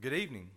Good 0.00 0.12
evening. 0.12 0.48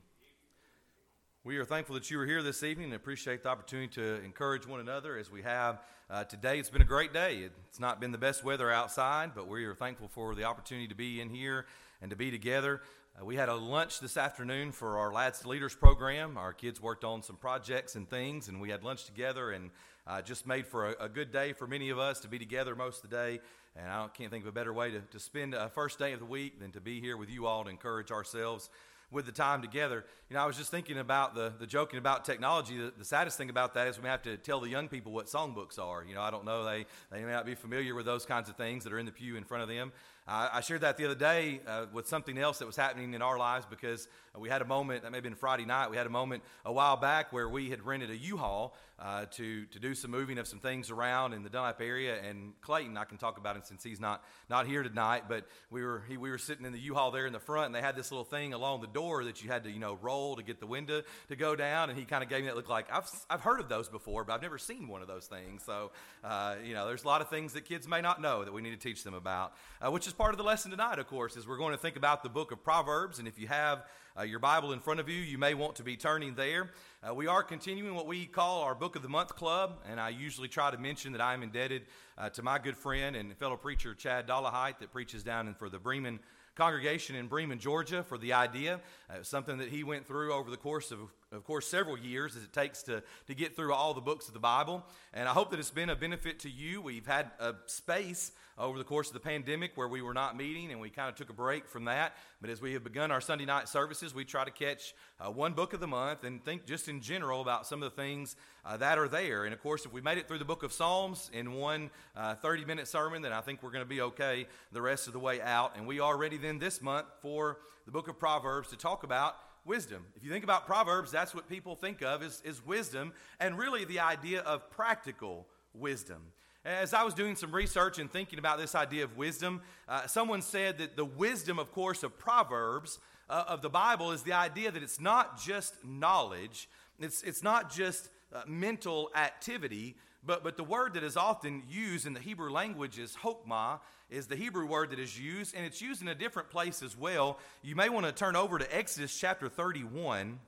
We 1.44 1.58
are 1.58 1.66
thankful 1.66 1.96
that 1.96 2.12
you 2.12 2.20
are 2.20 2.28
here 2.28 2.44
this 2.44 2.62
evening 2.62 2.86
and 2.86 2.94
appreciate 2.94 3.42
the 3.42 3.50
opportunity 3.50 3.88
to 3.96 4.24
encourage 4.24 4.68
one 4.68 4.80
another 4.80 5.18
as 5.18 5.32
we 5.32 5.42
have 5.42 5.82
uh, 6.12 6.26
today. 6.26 6.60
It's 6.60 6.70
been 6.70 6.84
a 6.84 6.86
great 6.86 7.12
day. 7.12 7.50
It's 7.68 7.80
not 7.80 8.00
been 8.00 8.12
the 8.12 8.20
best 8.20 8.44
weather 8.44 8.70
outside, 8.70 9.32
but 9.34 9.48
we 9.48 9.66
are 9.66 9.74
thankful 9.74 10.10
for 10.10 10.36
the 10.36 10.44
opportunity 10.44 10.88
to 10.90 10.94
be 10.94 11.20
in 11.20 11.30
here 11.32 11.66
and 12.04 12.12
to 12.12 12.16
be 12.16 12.30
together. 12.30 12.84
Uh, 13.20 13.26
we 13.26 13.36
had 13.36 13.50
a 13.50 13.56
lunch 13.56 14.00
this 14.00 14.16
afternoon 14.16 14.72
for 14.72 15.00
our 15.00 15.12
Lads 15.12 15.44
Leaders 15.44 15.74
program. 15.74 16.38
Our 16.38 16.54
kids 16.54 16.80
worked 16.80 17.04
on 17.04 17.24
some 17.24 17.38
projects 17.38 17.96
and 17.96 18.08
things, 18.08 18.48
and 18.48 18.62
we 18.62 18.70
had 18.70 18.84
lunch 18.84 19.06
together 19.06 19.50
and 19.54 19.72
uh, 20.06 20.22
just 20.22 20.46
made 20.46 20.68
for 20.68 20.90
a, 20.90 21.06
a, 21.06 21.10
good 21.10 21.32
day 21.32 21.54
for 21.54 21.66
many 21.66 21.90
of 21.90 21.98
us 21.98 22.20
to 22.20 22.28
be 22.28 22.38
together 22.38 22.76
most 22.76 23.04
of 23.04 23.10
the 23.10 23.16
day. 23.16 23.40
And 23.76 23.88
I 23.90 24.08
can't 24.14 24.30
think 24.30 24.44
of 24.44 24.50
a 24.50 24.52
better 24.52 24.74
way 24.74 24.92
to, 24.92 25.00
to 25.00 25.20
spend 25.20 25.56
a 25.56 25.68
first 25.70 25.98
day 25.98 26.14
of 26.14 26.20
the 26.20 26.26
week 26.26 26.60
than 26.60 26.72
to 26.74 26.82
be 26.82 27.02
here 27.02 27.18
with 27.18 27.32
you 27.32 27.48
all 27.48 27.64
to 27.64 27.72
encourage 27.72 28.12
ourselves 28.12 28.70
with 29.12 29.26
the 29.26 29.32
time 29.32 29.62
together. 29.62 30.06
You 30.30 30.36
know, 30.36 30.42
I 30.42 30.46
was 30.46 30.58
just 30.58 30.72
thinking 30.72 30.98
about 30.98 31.36
the, 31.36 31.54
the 31.60 31.68
joking 31.68 32.00
about 32.00 32.24
technology. 32.24 32.78
The, 32.78 32.94
the, 32.98 33.06
saddest 33.06 33.38
thing 33.38 33.50
about 33.50 33.74
that 33.74 33.88
is 33.88 34.00
we 34.00 34.08
have 34.08 34.22
to 34.24 34.38
tell 34.38 34.62
the 34.62 34.70
young 34.70 34.88
people 34.88 35.12
what 35.12 35.28
songbooks 35.28 35.78
are. 35.78 36.06
You 36.08 36.16
know, 36.16 36.22
I 36.22 36.32
don't 36.32 36.46
know, 36.46 36.64
they, 36.64 36.86
they 37.12 37.24
may 37.24 37.32
not 37.32 37.46
be 37.46 37.56
familiar 37.56 37.94
with 37.94 38.06
those 38.06 38.26
kinds 38.26 38.50
of 38.50 38.56
things 38.56 38.86
that 38.86 38.94
are 38.94 39.00
in 39.00 39.06
the 39.06 39.12
pew 39.12 39.36
in 39.36 39.44
front 39.44 39.64
of 39.64 39.70
them. 39.70 39.92
I 40.32 40.62
shared 40.62 40.82
that 40.82 40.96
the 40.96 41.06
other 41.06 41.16
day 41.16 41.60
uh, 41.68 41.88
with 41.92 42.08
something 42.08 42.38
else 42.38 42.60
that 42.60 42.66
was 42.66 42.78
happening 42.78 43.14
in 43.14 43.22
our 43.22 43.38
lives 43.38 43.66
because 43.70 44.08
we 44.40 44.48
had 44.48 44.62
a 44.62 44.66
moment, 44.66 45.04
that 45.04 45.12
may 45.12 45.18
have 45.18 45.26
been 45.26 45.36
Friday 45.36 45.66
night, 45.66 45.92
we 45.92 45.98
had 45.98 46.08
a 46.08 46.12
moment 46.12 46.44
a 46.64 46.72
while 46.72 46.96
back 46.96 47.34
where 47.34 47.50
we 47.50 47.70
had 47.70 47.86
rented 47.86 48.10
a 48.10 48.16
U-Haul 48.16 48.74
uh, 48.98 49.26
to, 49.32 49.66
to 49.66 49.80
do 49.80 49.94
some 49.94 50.12
moving 50.12 50.38
of 50.38 50.48
some 50.48 50.60
things 50.60 50.90
around 50.90 51.34
in 51.34 51.44
the 51.44 51.50
Dunlap 51.50 51.82
area. 51.82 52.22
And 52.22 52.54
Clayton, 52.62 52.96
I 52.96 53.04
can 53.04 53.18
talk 53.18 53.38
about 53.38 53.58
him 53.58 53.64
since 53.66 53.84
he's 53.84 54.00
not, 54.00 54.24
not 54.50 54.68
here 54.68 54.84
tonight, 54.84 55.24
but 55.28 55.48
we 55.70 55.84
were, 55.84 56.04
he, 56.08 56.16
we 56.16 56.30
were 56.30 56.38
sitting 56.38 56.66
in 56.66 56.72
the 56.72 56.80
U-Haul 56.80 57.12
there 57.12 57.26
in 57.26 57.34
the 57.34 57.40
front 57.40 57.66
and 57.66 57.76
they 57.76 57.82
had 57.82 57.98
this 57.98 58.10
little 58.10 58.24
thing 58.24 58.54
along 58.54 58.82
the 58.82 58.88
door 58.88 59.26
that 59.26 59.44
you 59.44 59.50
had 59.50 59.66
to, 59.66 59.72
you 59.72 59.80
know, 59.80 59.98
roll 60.02 60.38
to 60.38 60.44
get 60.44 60.62
the 60.62 60.68
window 60.68 61.02
to 61.28 61.36
go 61.36 61.56
down. 61.56 61.90
And 61.90 62.00
he 62.00 62.06
kind 62.06 62.24
of 62.24 62.30
gave 62.30 62.42
me 62.42 62.46
that 62.46 62.56
look 62.56 62.70
like, 62.70 62.86
I've, 62.90 63.10
I've 63.30 63.42
heard 63.42 63.60
of 63.60 63.68
those 63.68 63.90
before, 63.90 64.24
but 64.24 64.34
I've 64.34 64.42
never 64.42 64.60
seen 64.60 64.88
one 64.88 65.02
of 65.02 65.10
those 65.10 65.26
things. 65.26 65.64
So, 65.66 65.92
uh, 66.24 66.56
you 66.64 66.74
know, 66.74 66.88
there's 66.88 67.04
a 67.04 67.08
lot 67.08 67.22
of 67.22 67.30
things 67.30 67.54
that 67.54 67.66
kids 67.66 67.88
may 67.88 68.00
not 68.00 68.22
know 68.22 68.46
that 68.46 68.54
we 68.54 68.62
need 68.62 68.80
to 68.80 68.90
teach 68.90 69.04
them 69.04 69.16
about, 69.16 69.54
uh, 69.82 69.92
which 69.92 70.08
is 70.08 70.14
part 70.22 70.36
of 70.36 70.38
the 70.38 70.44
lesson 70.44 70.70
tonight, 70.70 71.00
of 71.00 71.08
course, 71.08 71.36
is 71.36 71.48
we're 71.48 71.58
going 71.58 71.74
to 71.74 71.80
think 71.80 71.96
about 71.96 72.22
the 72.22 72.30
book 72.30 72.52
of 72.52 72.64
Proverbs. 72.64 73.18
And 73.18 73.28
if 73.28 73.40
you 73.40 73.48
have 73.48 73.84
uh, 74.16 74.22
your 74.22 74.38
Bible 74.38 74.72
in 74.72 74.80
front 74.80 75.00
of 75.00 75.10
you, 75.10 75.20
you 75.20 75.40
may 75.40 75.56
want 75.56 75.78
to 75.78 75.84
be 75.84 75.98
turning 75.98 76.36
there. 76.36 76.70
Uh, 77.02 77.16
we 77.16 77.26
are 77.26 77.42
continuing 77.42 77.96
what 77.96 78.06
we 78.06 78.28
call 78.28 78.62
our 78.62 78.76
Book 78.76 78.96
of 78.96 79.02
the 79.02 79.10
Month 79.10 79.36
Club, 79.36 79.80
and 79.90 80.00
I 80.00 80.10
usually 80.10 80.48
try 80.48 80.70
to 80.70 80.78
mention 80.78 81.14
that 81.14 81.22
I 81.22 81.34
am 81.34 81.42
indebted 81.42 81.88
uh, 82.20 82.30
to 82.30 82.44
my 82.44 82.60
good 82.60 82.78
friend 82.78 83.16
and 83.16 83.36
fellow 83.36 83.58
preacher 83.58 83.96
Chad 83.96 84.28
Dollahite 84.28 84.78
that 84.78 84.92
preaches 84.92 85.24
down 85.24 85.48
in 85.48 85.56
for 85.56 85.70
the 85.70 85.80
Bremen 85.80 86.20
congregation 86.56 87.16
in 87.16 87.26
Bremen, 87.26 87.58
Georgia, 87.58 88.04
for 88.04 88.20
the 88.20 88.34
idea. 88.34 88.80
Uh, 89.10 89.24
something 89.24 89.58
that 89.58 89.70
he 89.70 89.84
went 89.84 90.06
through 90.06 90.34
over 90.34 90.52
the 90.52 90.58
course 90.58 90.92
of, 90.92 91.00
of 91.32 91.46
course, 91.46 91.66
several 91.66 91.98
years 91.98 92.36
as 92.36 92.44
it 92.44 92.52
takes 92.52 92.84
to, 92.84 93.02
to 93.28 93.34
get 93.34 93.56
through 93.56 93.74
all 93.74 93.94
the 93.94 94.02
books 94.02 94.28
of 94.28 94.34
the 94.34 94.40
Bible. 94.40 94.86
And 95.14 95.30
I 95.30 95.32
hope 95.32 95.52
that 95.52 95.60
it's 95.60 95.72
been 95.72 95.90
a 95.90 95.96
benefit 95.96 96.40
to 96.40 96.50
you. 96.50 96.82
We've 96.82 97.08
had 97.08 97.32
a 97.40 97.56
space 97.68 98.34
over 98.58 98.78
the 98.78 98.84
course 98.84 99.08
of 99.08 99.14
the 99.14 99.22
pandemic 99.22 99.72
where 99.76 99.88
we 99.88 100.02
were 100.02 100.14
not 100.14 100.36
meeting 100.36 100.72
and 100.72 100.82
we 100.82 100.90
kind 100.90 101.08
of 101.08 101.16
took 101.16 101.30
a 101.30 101.34
break 101.34 101.70
from 101.70 101.86
that. 101.86 102.18
But 102.42 102.50
as 102.50 102.62
we 102.62 102.74
have 102.74 102.84
begun 102.84 103.12
our 103.12 103.22
Sunday 103.22 103.46
night 103.46 103.70
services, 103.70 104.14
we 104.14 104.26
try 104.26 104.44
to 104.44 104.52
catch 104.52 104.94
uh, 105.22 105.32
one 105.32 105.54
book 105.54 105.74
of 105.74 105.80
the 105.80 105.88
month 105.88 106.26
and 106.26 106.44
think 106.44 106.66
just 106.66 106.90
in 106.90 107.00
general 107.00 107.40
about 107.42 107.66
some 107.66 107.82
of 107.82 107.96
the 107.96 108.02
things 108.02 108.36
uh, 108.66 108.76
that 108.78 109.00
are 109.00 109.08
there. 109.08 109.46
And 109.46 109.54
of 109.54 109.62
course, 109.64 109.86
if 109.86 109.94
we 109.94 110.02
made 110.02 110.18
it 110.18 110.28
through 110.28 110.40
the 110.40 110.46
book 110.46 110.64
of 110.64 110.74
Psalms 110.74 111.32
in 111.34 111.54
one 111.54 111.92
uh, 112.14 112.36
30 112.36 112.66
minute 112.66 112.90
sermon, 112.90 113.22
then 113.22 113.32
I 113.32 113.40
think 113.40 113.64
we're 113.64 113.72
going 113.72 113.86
to 113.86 113.90
be 113.90 114.02
okay 114.02 114.48
the 114.74 114.82
rest 114.82 115.08
of 115.08 115.14
the 115.14 115.20
way 115.20 115.40
out. 115.40 115.78
And 115.78 115.88
we 115.88 116.02
are 116.02 116.18
ready 116.18 116.38
then 116.38 116.60
this 116.60 116.82
month 116.82 117.08
for 117.22 117.58
the 117.92 117.98
book 117.98 118.08
of 118.08 118.18
Proverbs 118.18 118.70
to 118.70 118.78
talk 118.78 119.04
about 119.04 119.36
wisdom. 119.66 120.06
If 120.16 120.24
you 120.24 120.32
think 120.32 120.46
about 120.46 120.66
Proverbs, 120.66 121.12
that's 121.12 121.36
what 121.36 121.50
people 121.50 121.76
think 121.76 122.02
of 122.02 122.24
is, 122.24 122.42
is 122.46 122.66
wisdom 122.66 123.12
and 123.38 123.58
really 123.58 123.84
the 123.84 124.00
idea 124.00 124.40
of 124.42 124.70
practical 124.72 125.46
wisdom. 125.74 126.22
As 126.64 126.94
I 126.94 127.04
was 127.04 127.14
doing 127.14 127.36
some 127.36 127.54
research 127.54 128.00
and 128.00 128.10
thinking 128.10 128.40
about 128.40 128.60
this 128.60 128.76
idea 128.76 129.04
of 129.04 129.18
wisdom, 129.18 129.62
uh, 129.90 130.08
someone 130.08 130.42
said 130.42 130.78
that 130.78 130.96
the 130.96 131.04
wisdom, 131.04 131.60
of 131.60 131.74
course, 131.74 132.02
of 132.02 132.18
Proverbs 132.18 132.98
uh, 133.30 133.44
of 133.50 133.62
the 133.62 133.70
Bible 133.70 134.12
is 134.12 134.24
the 134.24 134.34
idea 134.34 134.72
that 134.72 134.82
it's 134.82 135.02
not 135.02 135.38
just 135.38 135.74
knowledge, 135.84 136.70
it's, 136.98 137.24
it's 137.24 137.44
not 137.44 137.70
just 137.70 138.08
uh, 138.34 138.44
mental 138.48 139.12
activity, 139.16 139.98
but, 140.26 140.44
but 140.44 140.58
the 140.58 140.64
word 140.64 140.94
that 140.94 141.04
is 141.04 141.18
often 141.18 141.64
used 141.70 142.06
in 142.06 142.14
the 142.14 142.20
Hebrew 142.20 142.52
language 142.52 143.00
is 143.00 143.16
hokmah, 143.24 143.80
is 144.10 144.28
the 144.28 144.36
Hebrew 144.36 144.68
word 144.68 144.92
that 144.92 145.00
is 145.00 145.20
used, 145.20 145.56
and 145.56 145.66
it's 145.66 145.82
used 145.82 146.02
in 146.02 146.08
a 146.08 146.16
different 146.16 146.50
place 146.50 146.84
as 146.84 146.98
well. 146.98 147.40
You 147.64 147.76
may 147.76 147.90
want 147.90 148.06
to 148.06 148.12
turn 148.12 148.36
over 148.36 148.60
to 148.60 148.76
Exodus 148.76 149.18
chapter 149.18 149.50
31. 149.50 150.40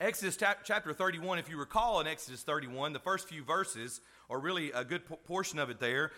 Exodus 0.00 0.36
chapter 0.36 0.94
31, 0.94 1.38
if 1.38 1.50
you 1.50 1.58
recall 1.58 2.00
in 2.00 2.06
Exodus 2.06 2.42
31, 2.42 2.94
the 2.94 2.98
first 2.98 3.28
few 3.28 3.44
verses, 3.44 4.00
or 4.30 4.40
really 4.40 4.72
a 4.72 4.82
good 4.82 5.02
portion 5.24 5.58
of 5.58 5.68
it 5.68 5.78
there, 5.78 6.10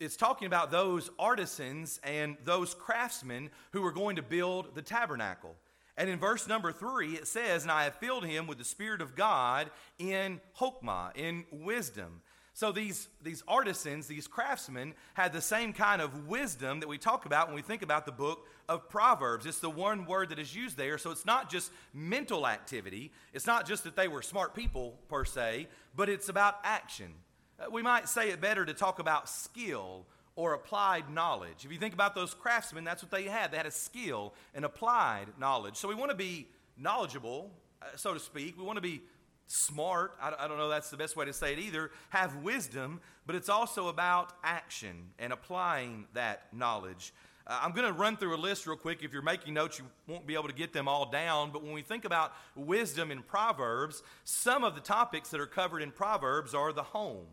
it's 0.00 0.16
talking 0.16 0.46
about 0.46 0.70
those 0.70 1.08
artisans 1.18 2.00
and 2.02 2.36
those 2.44 2.74
craftsmen 2.74 3.50
who 3.72 3.82
were 3.82 3.92
going 3.92 4.16
to 4.16 4.22
build 4.22 4.74
the 4.74 4.82
tabernacle. 4.82 5.54
And 5.98 6.08
in 6.08 6.20
verse 6.20 6.46
number 6.46 6.70
three, 6.70 7.14
it 7.14 7.26
says, 7.26 7.64
And 7.64 7.72
I 7.72 7.82
have 7.84 7.96
filled 7.96 8.24
him 8.24 8.46
with 8.46 8.56
the 8.56 8.64
Spirit 8.64 9.02
of 9.02 9.16
God 9.16 9.68
in 9.98 10.40
Hokmah, 10.58 11.16
in 11.16 11.44
wisdom. 11.50 12.22
So 12.54 12.70
these, 12.70 13.08
these 13.22 13.42
artisans, 13.48 14.06
these 14.06 14.28
craftsmen, 14.28 14.94
had 15.14 15.32
the 15.32 15.40
same 15.40 15.72
kind 15.72 16.00
of 16.00 16.28
wisdom 16.28 16.80
that 16.80 16.88
we 16.88 16.98
talk 16.98 17.26
about 17.26 17.48
when 17.48 17.56
we 17.56 17.62
think 17.62 17.82
about 17.82 18.06
the 18.06 18.12
book 18.12 18.46
of 18.68 18.88
Proverbs. 18.88 19.44
It's 19.44 19.58
the 19.58 19.70
one 19.70 20.06
word 20.06 20.28
that 20.28 20.38
is 20.38 20.54
used 20.54 20.76
there. 20.76 20.98
So 20.98 21.10
it's 21.10 21.26
not 21.26 21.50
just 21.50 21.72
mental 21.92 22.46
activity, 22.46 23.10
it's 23.32 23.46
not 23.46 23.66
just 23.66 23.82
that 23.84 23.96
they 23.96 24.06
were 24.06 24.22
smart 24.22 24.54
people 24.54 24.98
per 25.08 25.24
se, 25.24 25.66
but 25.96 26.08
it's 26.08 26.28
about 26.28 26.60
action. 26.62 27.12
Uh, 27.58 27.70
we 27.72 27.82
might 27.82 28.08
say 28.08 28.30
it 28.30 28.40
better 28.40 28.64
to 28.64 28.74
talk 28.74 29.00
about 29.00 29.28
skill 29.28 30.06
or 30.38 30.54
applied 30.54 31.10
knowledge. 31.10 31.64
If 31.64 31.72
you 31.72 31.78
think 31.78 31.94
about 31.94 32.14
those 32.14 32.32
craftsmen, 32.32 32.84
that's 32.84 33.02
what 33.02 33.10
they 33.10 33.24
had. 33.24 33.50
They 33.50 33.56
had 33.56 33.66
a 33.66 33.72
skill 33.72 34.34
and 34.54 34.64
applied 34.64 35.26
knowledge. 35.36 35.74
So 35.74 35.88
we 35.88 35.96
want 35.96 36.12
to 36.12 36.16
be 36.16 36.46
knowledgeable, 36.76 37.50
uh, 37.82 37.86
so 37.96 38.14
to 38.14 38.20
speak. 38.20 38.56
We 38.56 38.62
want 38.62 38.76
to 38.76 38.80
be 38.80 39.02
smart. 39.48 40.16
I, 40.22 40.46
don't 40.46 40.56
know 40.56 40.68
that's 40.68 40.90
the 40.90 40.96
best 40.96 41.16
way 41.16 41.24
to 41.24 41.32
say 41.32 41.54
it 41.54 41.58
either. 41.58 41.90
Have 42.10 42.36
wisdom, 42.36 43.00
but 43.26 43.34
it's 43.34 43.48
also 43.48 43.88
about 43.88 44.32
action 44.44 45.08
and 45.18 45.32
applying 45.32 46.06
that 46.14 46.42
knowledge. 46.52 47.12
Uh, 47.44 47.58
I'm 47.60 47.72
going 47.72 47.88
to 47.88 47.92
run 47.92 48.16
through 48.16 48.36
a 48.36 48.38
list 48.38 48.64
real 48.64 48.76
quick. 48.76 49.02
If 49.02 49.12
you're 49.12 49.22
making 49.22 49.54
notes, 49.54 49.80
you 49.80 49.86
won't 50.06 50.24
be 50.24 50.34
able 50.34 50.46
to 50.46 50.54
get 50.54 50.72
them 50.72 50.86
all 50.86 51.10
down. 51.10 51.50
But 51.50 51.64
when 51.64 51.72
we 51.72 51.82
think 51.82 52.04
about 52.04 52.32
wisdom 52.54 53.10
in 53.10 53.24
Proverbs, 53.24 54.04
some 54.22 54.62
of 54.62 54.76
the 54.76 54.80
topics 54.80 55.30
that 55.30 55.40
are 55.40 55.46
covered 55.46 55.82
in 55.82 55.90
Proverbs 55.90 56.54
are 56.54 56.72
the 56.72 56.84
home, 56.84 57.26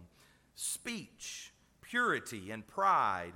speech, 0.55 1.51
purity 1.89 2.51
and 2.51 2.65
pride, 2.65 3.33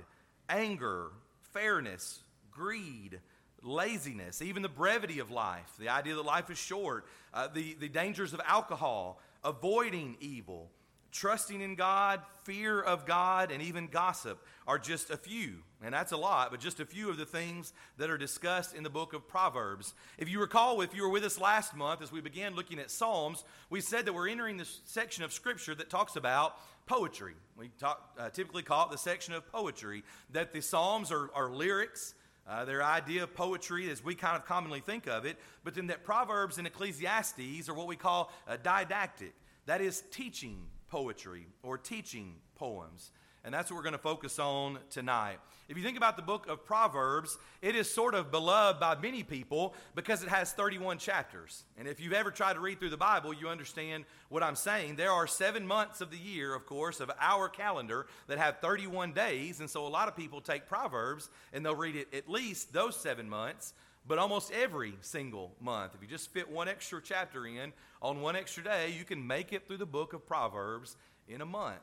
anger, 0.48 1.08
fairness, 1.52 2.22
greed, 2.50 3.20
laziness, 3.62 4.42
even 4.42 4.62
the 4.62 4.68
brevity 4.68 5.18
of 5.18 5.30
life, 5.30 5.70
the 5.78 5.88
idea 5.88 6.14
that 6.14 6.24
life 6.24 6.50
is 6.50 6.58
short, 6.58 7.06
uh, 7.34 7.48
the, 7.48 7.74
the 7.74 7.88
dangers 7.88 8.32
of 8.32 8.40
alcohol, 8.46 9.20
avoiding 9.44 10.16
evil, 10.20 10.70
trusting 11.12 11.60
in 11.60 11.74
God, 11.74 12.20
fear 12.44 12.80
of 12.80 13.06
God, 13.06 13.50
and 13.50 13.62
even 13.62 13.86
gossip 13.86 14.44
are 14.66 14.78
just 14.78 15.10
a 15.10 15.16
few. 15.16 15.62
And 15.82 15.94
that's 15.94 16.12
a 16.12 16.16
lot, 16.16 16.50
but 16.50 16.60
just 16.60 16.78
a 16.78 16.84
few 16.84 17.08
of 17.08 17.16
the 17.16 17.24
things 17.24 17.72
that 17.96 18.10
are 18.10 18.18
discussed 18.18 18.74
in 18.74 18.82
the 18.82 18.90
book 18.90 19.14
of 19.14 19.26
Proverbs. 19.26 19.94
If 20.18 20.28
you 20.28 20.38
recall, 20.38 20.82
if 20.82 20.94
you 20.94 21.02
were 21.02 21.08
with 21.08 21.24
us 21.24 21.40
last 21.40 21.74
month 21.74 22.02
as 22.02 22.12
we 22.12 22.20
began 22.20 22.54
looking 22.54 22.78
at 22.78 22.90
Psalms, 22.90 23.44
we 23.70 23.80
said 23.80 24.04
that 24.04 24.12
we're 24.12 24.28
entering 24.28 24.58
this 24.58 24.80
section 24.84 25.24
of 25.24 25.32
Scripture 25.32 25.74
that 25.74 25.88
talks 25.88 26.16
about 26.16 26.56
poetry. 26.86 27.32
We 27.56 27.70
talk, 27.80 28.14
uh, 28.18 28.28
typically 28.28 28.62
call 28.62 28.86
it 28.86 28.90
the 28.90 28.98
section 28.98 29.32
of 29.32 29.50
poetry, 29.50 30.02
that 30.32 30.52
the 30.52 30.60
Psalms 30.60 31.10
are, 31.10 31.30
are 31.34 31.48
lyrics 31.50 32.14
uh, 32.50 32.64
their 32.64 32.82
idea 32.82 33.22
of 33.22 33.34
poetry 33.34 33.88
as 33.90 34.04
we 34.04 34.14
kind 34.14 34.36
of 34.36 34.44
commonly 34.44 34.80
think 34.80 35.06
of 35.06 35.24
it, 35.24 35.38
but 35.62 35.74
then 35.74 35.86
that 35.86 36.04
Proverbs 36.04 36.58
and 36.58 36.66
Ecclesiastes 36.66 37.68
are 37.68 37.74
what 37.74 37.86
we 37.86 37.96
call 37.96 38.32
a 38.48 38.58
didactic. 38.58 39.32
That 39.66 39.80
is 39.80 40.02
teaching 40.10 40.66
poetry 40.88 41.46
or 41.62 41.78
teaching 41.78 42.34
poems. 42.56 43.12
And 43.44 43.54
that's 43.54 43.70
what 43.70 43.76
we're 43.76 43.82
going 43.82 43.92
to 43.92 43.98
focus 43.98 44.38
on 44.38 44.78
tonight. 44.90 45.38
If 45.68 45.76
you 45.76 45.82
think 45.82 45.96
about 45.96 46.16
the 46.16 46.22
book 46.22 46.48
of 46.48 46.64
Proverbs, 46.64 47.38
it 47.62 47.74
is 47.74 47.90
sort 47.90 48.14
of 48.14 48.30
beloved 48.30 48.80
by 48.80 48.96
many 49.00 49.22
people 49.22 49.74
because 49.94 50.22
it 50.22 50.28
has 50.28 50.52
31 50.52 50.98
chapters. 50.98 51.64
And 51.78 51.88
if 51.88 52.00
you've 52.00 52.12
ever 52.12 52.30
tried 52.30 52.54
to 52.54 52.60
read 52.60 52.80
through 52.80 52.90
the 52.90 52.96
Bible, 52.96 53.32
you 53.32 53.48
understand 53.48 54.04
what 54.28 54.42
I'm 54.42 54.56
saying. 54.56 54.96
There 54.96 55.12
are 55.12 55.26
seven 55.26 55.66
months 55.66 56.00
of 56.00 56.10
the 56.10 56.18
year, 56.18 56.54
of 56.54 56.66
course, 56.66 57.00
of 57.00 57.10
our 57.18 57.48
calendar 57.48 58.06
that 58.26 58.38
have 58.38 58.58
31 58.58 59.12
days. 59.12 59.60
And 59.60 59.70
so 59.70 59.86
a 59.86 59.88
lot 59.88 60.08
of 60.08 60.16
people 60.16 60.40
take 60.40 60.66
Proverbs 60.68 61.30
and 61.52 61.64
they'll 61.64 61.76
read 61.76 61.96
it 61.96 62.12
at 62.12 62.28
least 62.28 62.72
those 62.72 62.96
seven 62.96 63.28
months 63.28 63.72
but 64.06 64.18
almost 64.18 64.50
every 64.50 64.94
single 65.02 65.52
month. 65.60 65.94
If 65.94 66.02
you 66.02 66.08
just 66.08 66.32
fit 66.32 66.50
one 66.50 66.68
extra 66.68 67.00
chapter 67.02 67.46
in 67.46 67.72
on 68.02 68.22
one 68.22 68.34
extra 68.34 68.64
day, 68.64 68.92
you 68.98 69.04
can 69.04 69.24
make 69.24 69.52
it 69.52 69.66
through 69.66 69.76
the 69.76 69.86
book 69.86 70.14
of 70.14 70.26
Proverbs 70.26 70.96
in 71.28 71.42
a 71.42 71.46
month. 71.46 71.78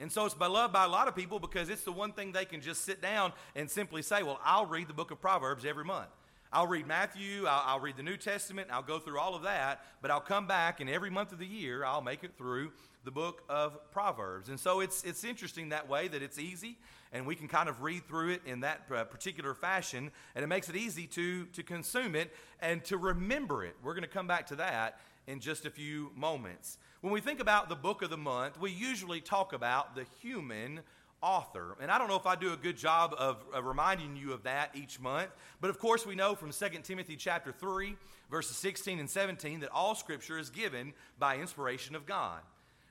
And 0.00 0.10
so 0.10 0.24
it's 0.24 0.34
beloved 0.34 0.72
by 0.72 0.84
a 0.84 0.88
lot 0.88 1.08
of 1.08 1.14
people 1.14 1.38
because 1.38 1.68
it's 1.68 1.84
the 1.84 1.92
one 1.92 2.12
thing 2.12 2.32
they 2.32 2.46
can 2.46 2.62
just 2.62 2.84
sit 2.84 3.02
down 3.02 3.34
and 3.54 3.70
simply 3.70 4.00
say, 4.00 4.22
Well, 4.22 4.40
I'll 4.42 4.66
read 4.66 4.88
the 4.88 4.94
book 4.94 5.10
of 5.10 5.20
Proverbs 5.20 5.66
every 5.66 5.84
month. 5.84 6.08
I'll 6.52 6.66
read 6.66 6.88
Matthew, 6.88 7.46
I'll, 7.46 7.62
I'll, 7.64 7.80
read 7.80 7.96
the 7.96 8.02
New 8.02 8.16
Testament, 8.16 8.70
I'll 8.72 8.82
go 8.82 8.98
through 8.98 9.20
all 9.20 9.36
of 9.36 9.42
that, 9.42 9.84
but 10.02 10.10
I'll 10.10 10.18
come 10.18 10.48
back 10.48 10.80
and 10.80 10.90
every 10.90 11.10
month 11.10 11.30
of 11.30 11.38
the 11.38 11.46
year 11.46 11.84
I'll 11.84 12.02
make 12.02 12.24
it 12.24 12.32
through 12.36 12.72
the 13.04 13.12
book 13.12 13.42
of 13.48 13.78
Proverbs. 13.92 14.48
And 14.48 14.58
so 14.58 14.80
it's, 14.80 15.04
it's 15.04 15.22
interesting 15.22 15.68
that 15.68 15.88
way 15.88 16.08
that 16.08 16.22
it's 16.22 16.40
easy 16.40 16.76
and 17.12 17.24
we 17.24 17.36
can 17.36 17.46
kind 17.46 17.68
of 17.68 17.82
read 17.82 18.04
through 18.08 18.30
it 18.30 18.42
in 18.46 18.60
that 18.60 18.82
uh, 18.92 19.04
particular 19.04 19.54
fashion 19.54 20.10
and 20.34 20.42
it 20.42 20.48
makes 20.48 20.68
it 20.68 20.74
easy 20.74 21.06
to, 21.08 21.44
to 21.46 21.62
consume 21.62 22.16
it 22.16 22.34
and 22.60 22.84
to 22.86 22.96
remember 22.96 23.64
it. 23.64 23.76
We're 23.80 23.94
going 23.94 24.02
to 24.02 24.08
come 24.08 24.26
back 24.26 24.48
to 24.48 24.56
that 24.56 24.98
in 25.28 25.38
just 25.38 25.66
a 25.66 25.70
few 25.70 26.10
moments. 26.16 26.78
When 27.00 27.14
we 27.14 27.22
think 27.22 27.40
about 27.40 27.70
the 27.70 27.76
book 27.76 28.02
of 28.02 28.10
the 28.10 28.18
month, 28.18 28.60
we 28.60 28.70
usually 28.70 29.22
talk 29.22 29.54
about 29.54 29.94
the 29.94 30.04
human 30.20 30.80
author. 31.22 31.74
And 31.80 31.90
I 31.90 31.96
don't 31.96 32.08
know 32.08 32.16
if 32.16 32.26
I 32.26 32.36
do 32.36 32.52
a 32.52 32.58
good 32.58 32.76
job 32.76 33.14
of, 33.16 33.42
of, 33.54 33.64
reminding 33.64 34.16
you 34.16 34.34
of 34.34 34.42
that 34.42 34.72
each 34.74 35.00
month, 35.00 35.30
but 35.62 35.70
of 35.70 35.78
course 35.78 36.04
we 36.04 36.14
know 36.14 36.34
from 36.34 36.50
2 36.50 36.68
Timothy 36.82 37.16
chapter 37.16 37.52
3, 37.52 37.96
verses 38.30 38.56
16 38.58 38.98
and 38.98 39.08
17 39.08 39.60
that 39.60 39.70
all 39.70 39.94
scripture 39.94 40.38
is 40.38 40.50
given 40.50 40.92
by 41.18 41.38
inspiration 41.38 41.96
of 41.96 42.04
God. 42.04 42.40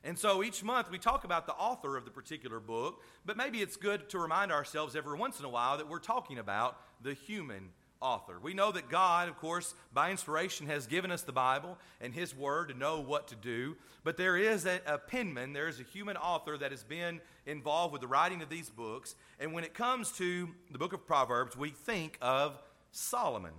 And 0.03 0.17
so 0.17 0.43
each 0.43 0.63
month 0.63 0.89
we 0.89 0.97
talk 0.97 1.23
about 1.23 1.45
the 1.45 1.53
author 1.53 1.95
of 1.95 2.05
the 2.05 2.11
particular 2.11 2.59
book, 2.59 3.03
but 3.27 3.37
maybe 3.37 3.59
it's 3.59 3.75
good 3.75 4.09
to 4.09 4.17
remind 4.17 4.51
ourselves 4.51 4.95
every 4.95 5.19
once 5.19 5.37
in 5.37 5.45
a 5.45 5.49
while 5.49 5.77
that 5.77 5.87
we're 5.87 5.99
talking 5.99 6.39
about 6.39 6.79
the 7.03 7.13
human 7.13 7.69
author. 8.01 8.39
We 8.41 8.53
know 8.53 8.71
that 8.71 8.89
God, 8.89 9.27
of 9.29 9.37
course, 9.37 9.73
by 9.93 10.11
inspiration 10.11 10.67
has 10.67 10.87
given 10.87 11.11
us 11.11 11.23
the 11.23 11.31
Bible 11.31 11.77
and 11.99 12.13
His 12.13 12.35
Word 12.35 12.69
to 12.69 12.77
know 12.77 13.01
what 13.01 13.27
to 13.29 13.35
do, 13.35 13.75
but 14.03 14.17
there 14.17 14.37
is 14.37 14.65
a, 14.65 14.79
a, 14.85 14.97
penman, 14.97 15.53
there 15.53 15.67
is 15.67 15.79
a 15.79 15.83
human 15.83 16.17
author 16.17 16.57
that 16.57 16.71
has 16.71 16.83
been 16.83 17.19
involved 17.45 17.91
with 17.91 18.01
the 18.01 18.07
writing 18.07 18.41
of 18.41 18.49
these 18.49 18.69
books. 18.69 19.15
And 19.39 19.53
when 19.53 19.63
it 19.63 19.73
comes 19.73 20.11
to 20.13 20.49
the 20.71 20.77
book 20.77 20.93
of 20.93 21.05
Proverbs, 21.05 21.57
we 21.57 21.71
think 21.71 22.17
of 22.21 22.57
Solomon, 22.91 23.53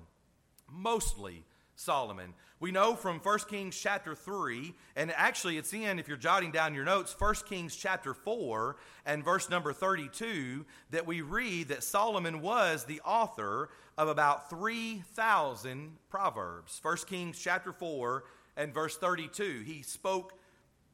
mostly 0.71 1.45
Solomon. 1.81 2.35
We 2.61 2.73
know 2.73 2.95
from 2.95 3.21
1 3.21 3.39
Kings 3.49 3.75
chapter 3.75 4.15
3, 4.15 4.75
and 4.97 5.11
actually 5.17 5.57
it's 5.57 5.73
in, 5.73 5.99
if 5.99 6.09
you're 6.09 6.19
jotting 6.19 6.53
down 6.53 6.75
your 6.75 6.85
notes, 6.85 7.17
1 7.19 7.35
Kings 7.49 7.75
chapter 7.75 8.13
4 8.13 8.77
and 9.07 9.25
verse 9.25 9.49
number 9.49 9.73
32, 9.73 10.67
that 10.91 11.07
we 11.07 11.23
read 11.23 11.69
that 11.69 11.83
Solomon 11.83 12.43
was 12.43 12.85
the 12.85 13.01
author 13.01 13.71
of 13.97 14.09
about 14.09 14.51
3,000 14.51 15.97
Proverbs. 16.11 16.79
1 16.83 16.97
Kings 17.09 17.39
chapter 17.41 17.73
4 17.73 18.25
and 18.59 18.75
verse 18.75 18.99
32. 18.99 19.63
He 19.65 19.81
spoke 19.81 20.35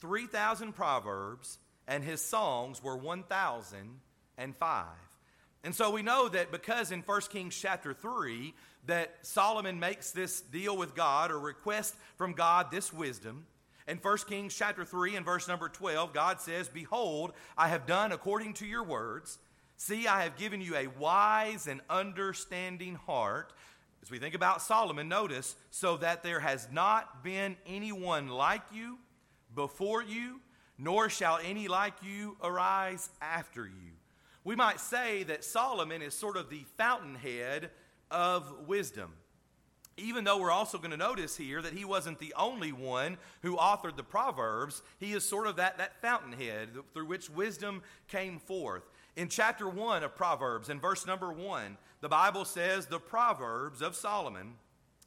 3,000 0.01 0.73
Proverbs, 0.73 1.59
and 1.89 2.05
his 2.05 2.23
songs 2.23 2.81
were 2.81 2.97
1,005. 2.97 4.87
And 5.65 5.75
so 5.75 5.91
we 5.91 6.03
know 6.03 6.29
that 6.29 6.53
because 6.53 6.93
in 6.93 7.01
1 7.01 7.21
Kings 7.23 7.59
chapter 7.61 7.93
3, 7.93 8.55
that 8.87 9.15
Solomon 9.23 9.79
makes 9.79 10.13
this 10.13 10.41
deal 10.41 10.77
with 10.77 10.95
God 10.95 11.31
or 11.31 11.39
request 11.39 11.95
from 12.17 12.33
God 12.33 12.71
this 12.71 12.93
wisdom. 12.93 13.47
In 13.89 13.99
1 13.99 14.19
Kings 14.29 14.55
chapter 14.55 14.85
3 14.85 15.17
and 15.17 15.25
verse 15.25 15.47
number 15.47 15.69
12, 15.69 16.13
God 16.13 16.41
says, 16.41 16.69
Behold, 16.69 17.33
I 17.57 17.69
have 17.69 17.87
done 17.87 18.13
according 18.13 18.55
to 18.55 18.67
your 18.67 18.83
words. 18.83 19.39
See, 19.77 20.07
I 20.07 20.23
have 20.23 20.37
given 20.37 20.61
you 20.61 20.75
a 20.75 20.89
wise 20.89 21.67
and 21.67 21.81
understanding 21.89 22.95
heart. 22.95 23.53
As 24.03 24.11
we 24.11 24.19
think 24.19 24.35
about 24.35 24.63
Solomon, 24.63 25.09
notice, 25.09 25.55
so 25.71 25.97
that 25.99 26.23
there 26.23 26.41
has 26.41 26.69
not 26.73 27.23
been 27.23 27.57
anyone 27.67 28.29
like 28.29 28.63
you 28.73 28.99
before 29.55 30.03
you, 30.03 30.41
nor 30.79 31.09
shall 31.09 31.39
any 31.45 31.69
like 31.69 31.95
you 32.03 32.37
arise 32.43 33.11
after 33.21 33.67
you. 33.67 33.93
We 34.45 34.57
might 34.57 34.81
say 34.81 35.25
that 35.25 35.45
Solomon 35.45 36.03
is 36.03 36.15
sort 36.15 36.37
of 36.37 36.51
the 36.51 36.65
fountainhead 36.77 37.71
of 38.11 38.67
wisdom. 38.67 39.13
Even 39.99 40.25
though 40.25 40.39
we're 40.39 40.51
also 40.51 40.77
going 40.77 40.91
to 40.91 40.97
notice 40.97 41.37
here 41.37 41.63
that 41.63 41.73
he 41.73 41.85
wasn't 41.85 42.19
the 42.19 42.35
only 42.37 42.71
one 42.71 43.17
who 43.43 43.57
authored 43.57 43.97
the 43.97 44.03
Proverbs, 44.03 44.83
he 44.99 45.13
is 45.13 45.27
sort 45.27 45.47
of 45.47 45.57
that, 45.57 45.79
that 45.79 46.01
fountainhead 46.03 46.69
through 46.93 47.07
which 47.07 47.31
wisdom 47.31 47.83
came 48.09 48.39
forth. 48.39 48.83
In 49.17 49.29
chapter 49.29 49.67
1 49.67 50.05
of 50.05 50.15
Proverbs, 50.15 50.69
in 50.69 50.79
verse 50.79 51.07
number 51.07 51.33
1, 51.33 51.79
the 52.03 52.09
Bible 52.09 52.45
says, 52.45 52.85
The 52.85 52.99
Proverbs 52.99 53.81
of 53.81 53.97
Solomon, 53.97 54.55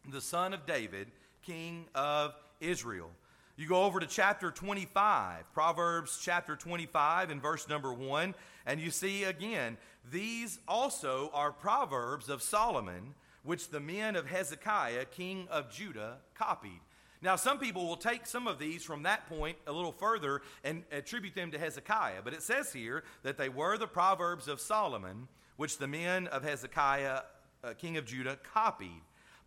the 0.09 0.21
son 0.21 0.53
of 0.53 0.65
David, 0.65 1.11
king 1.43 1.85
of 1.93 2.33
Israel. 2.59 3.11
You 3.59 3.67
go 3.67 3.83
over 3.83 3.99
to 3.99 4.07
chapter 4.07 4.51
25, 4.51 5.53
Proverbs 5.53 6.17
chapter 6.21 6.55
25, 6.55 7.29
and 7.29 7.41
verse 7.41 7.67
number 7.67 7.93
1, 7.93 8.33
and 8.65 8.79
you 8.79 8.89
see 8.89 9.25
again, 9.25 9.77
these 10.11 10.59
also 10.67 11.29
are 11.33 11.51
Proverbs 11.51 12.29
of 12.29 12.41
Solomon, 12.41 13.13
which 13.43 13.69
the 13.69 13.79
men 13.79 14.15
of 14.15 14.27
Hezekiah, 14.27 15.05
king 15.05 15.47
of 15.49 15.71
Judah, 15.71 16.17
copied. 16.35 16.81
Now, 17.21 17.35
some 17.35 17.59
people 17.59 17.85
will 17.85 17.97
take 17.97 18.25
some 18.25 18.47
of 18.47 18.59
these 18.59 18.83
from 18.83 19.03
that 19.03 19.27
point 19.27 19.57
a 19.67 19.73
little 19.73 19.91
further 19.91 20.41
and 20.63 20.83
attribute 20.91 21.35
them 21.35 21.51
to 21.51 21.59
Hezekiah, 21.59 22.21
but 22.23 22.33
it 22.33 22.41
says 22.41 22.71
here 22.71 23.03
that 23.23 23.37
they 23.37 23.49
were 23.49 23.77
the 23.77 23.87
Proverbs 23.87 24.47
of 24.47 24.61
Solomon, 24.61 25.27
which 25.57 25.77
the 25.77 25.87
men 25.87 26.27
of 26.27 26.43
Hezekiah, 26.43 27.21
uh, 27.63 27.73
king 27.73 27.97
of 27.97 28.05
Judah, 28.05 28.37
copied. 28.53 29.01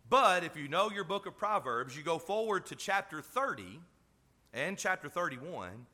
But 0.07 0.43
if 0.43 0.55
you 0.55 0.67
know 0.67 0.91
your 0.91 1.03
book 1.03 1.25
of 1.25 1.35
Proverbs, 1.35 1.97
you 1.97 2.03
go 2.03 2.19
forward 2.19 2.67
to 2.67 2.75
chapter 2.75 3.21
30 3.21 3.79
and 4.53 4.77
chapter 4.77 5.09
31. 5.09 5.87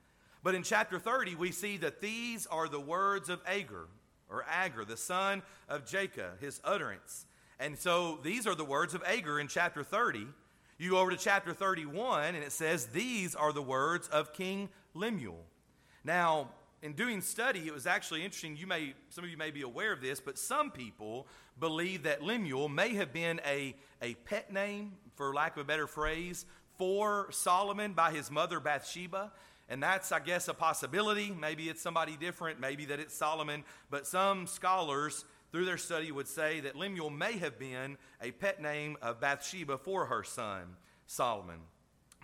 But 0.43 0.55
in 0.55 0.63
chapter 0.63 0.99
30, 0.99 1.35
we 1.35 1.51
see 1.51 1.77
that 1.77 2.01
these 2.01 2.45
are 2.47 2.67
the 2.67 2.79
words 2.79 3.29
of 3.29 3.39
Agur, 3.47 3.87
or 4.29 4.45
Agur, 4.49 4.85
the 4.85 4.97
son 4.97 5.41
of 5.67 5.85
Jacob, 5.85 6.39
his 6.39 6.61
utterance. 6.63 7.25
And 7.59 7.77
so 7.77 8.19
these 8.23 8.47
are 8.47 8.55
the 8.55 8.65
words 8.65 8.93
of 8.93 9.03
Agur 9.03 9.39
in 9.39 9.47
chapter 9.47 9.83
30. 9.83 10.27
You 10.77 10.91
go 10.91 10.99
over 10.99 11.11
to 11.11 11.17
chapter 11.17 11.53
31, 11.53 12.35
and 12.35 12.43
it 12.43 12.53
says, 12.53 12.85
These 12.87 13.35
are 13.35 13.51
the 13.51 13.61
words 13.61 14.07
of 14.07 14.31
King 14.31 14.69
Lemuel. 14.93 15.43
Now, 16.05 16.49
in 16.81 16.93
doing 16.93 17.19
study, 17.19 17.67
it 17.67 17.73
was 17.73 17.85
actually 17.85 18.23
interesting. 18.23 18.55
You 18.55 18.65
may, 18.65 18.93
some 19.09 19.25
of 19.25 19.29
you 19.29 19.35
may 19.35 19.51
be 19.51 19.63
aware 19.63 19.91
of 19.91 19.99
this, 19.99 20.21
but 20.21 20.37
some 20.37 20.71
people 20.71 21.27
believe 21.59 22.03
that 22.03 22.23
Lemuel 22.23 22.69
may 22.69 22.93
have 22.95 23.11
been 23.11 23.41
a, 23.45 23.75
a 24.01 24.13
pet 24.13 24.53
name, 24.53 24.93
for 25.15 25.33
lack 25.33 25.57
of 25.57 25.61
a 25.61 25.65
better 25.65 25.87
phrase, 25.87 26.45
for 26.77 27.29
Solomon 27.31 27.91
by 27.91 28.11
his 28.11 28.31
mother 28.31 28.61
Bathsheba. 28.61 29.33
And 29.69 29.81
that's, 29.81 30.11
I 30.11 30.19
guess, 30.19 30.47
a 30.47 30.53
possibility. 30.53 31.31
Maybe 31.31 31.69
it's 31.69 31.81
somebody 31.81 32.17
different, 32.17 32.59
maybe 32.59 32.85
that 32.85 32.99
it's 32.99 33.13
Solomon. 33.13 33.63
But 33.91 34.07
some 34.07 34.47
scholars, 34.47 35.25
through 35.51 35.65
their 35.65 35.77
study, 35.77 36.11
would 36.11 36.27
say 36.27 36.59
that 36.61 36.75
Lemuel 36.75 37.11
may 37.11 37.37
have 37.37 37.59
been 37.59 37.97
a 38.21 38.31
pet 38.31 38.61
name 38.61 38.97
of 39.01 39.21
Bathsheba 39.21 39.77
for 39.77 40.07
her 40.07 40.23
son, 40.23 40.75
Solomon. 41.05 41.59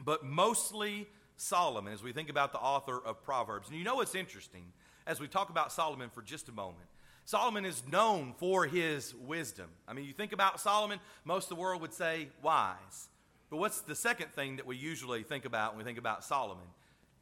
But 0.04 0.26
mostly 0.26 1.08
Solomon, 1.38 1.94
as 1.94 2.02
we 2.02 2.14
think 2.14 2.30
about 2.30 2.52
the 2.52 2.60
author 2.60 3.00
of 3.00 3.24
Proverbs. 3.24 3.70
And 3.70 3.78
you 3.78 3.84
know 3.84 3.96
what's 3.96 4.16
interesting, 4.16 4.64
as 5.06 5.20
we 5.20 5.28
talk 5.28 5.50
about 5.50 5.72
Solomon 5.72 6.10
for 6.10 6.22
just 6.22 6.50
a 6.50 6.52
moment. 6.52 6.88
Solomon 7.26 7.66
is 7.66 7.84
known 7.92 8.34
for 8.38 8.66
his 8.66 9.14
wisdom. 9.16 9.68
I 9.88 9.94
mean, 9.94 10.06
you 10.06 10.14
think 10.14 10.32
about 10.32 10.60
Solomon, 10.60 11.00
most 11.24 11.46
of 11.46 11.58
the 11.58 11.62
world 11.62 11.82
would 11.82 11.94
say 11.94 12.30
wise. 12.42 13.10
But 13.50 13.58
what's 13.58 13.82
the 13.82 13.96
second 13.96 14.32
thing 14.34 14.56
that 14.58 14.66
we 14.66 14.78
usually 14.78 15.24
think 15.24 15.46
about 15.46 15.72
when 15.72 15.80
we 15.80 15.84
think 15.84 15.98
about 15.98 16.24
Solomon? 16.24 16.66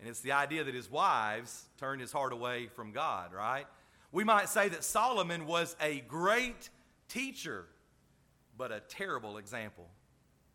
And 0.04 0.10
it's 0.10 0.20
the 0.20 0.34
idea 0.34 0.66
that 0.66 0.76
his 0.76 0.92
wives 0.92 1.64
turned 1.78 2.02
his 2.02 2.12
heart 2.12 2.34
away 2.34 2.68
from 2.68 2.92
God, 2.92 3.32
right? 3.32 3.66
We 4.12 4.26
might 4.26 4.50
say 4.50 4.68
that 4.68 4.84
Solomon 4.84 5.46
was 5.46 5.78
a 5.80 6.02
great 6.02 6.70
teacher, 7.08 7.68
but 8.58 8.74
a 8.74 8.82
terrible 8.82 9.38
example. 9.38 9.88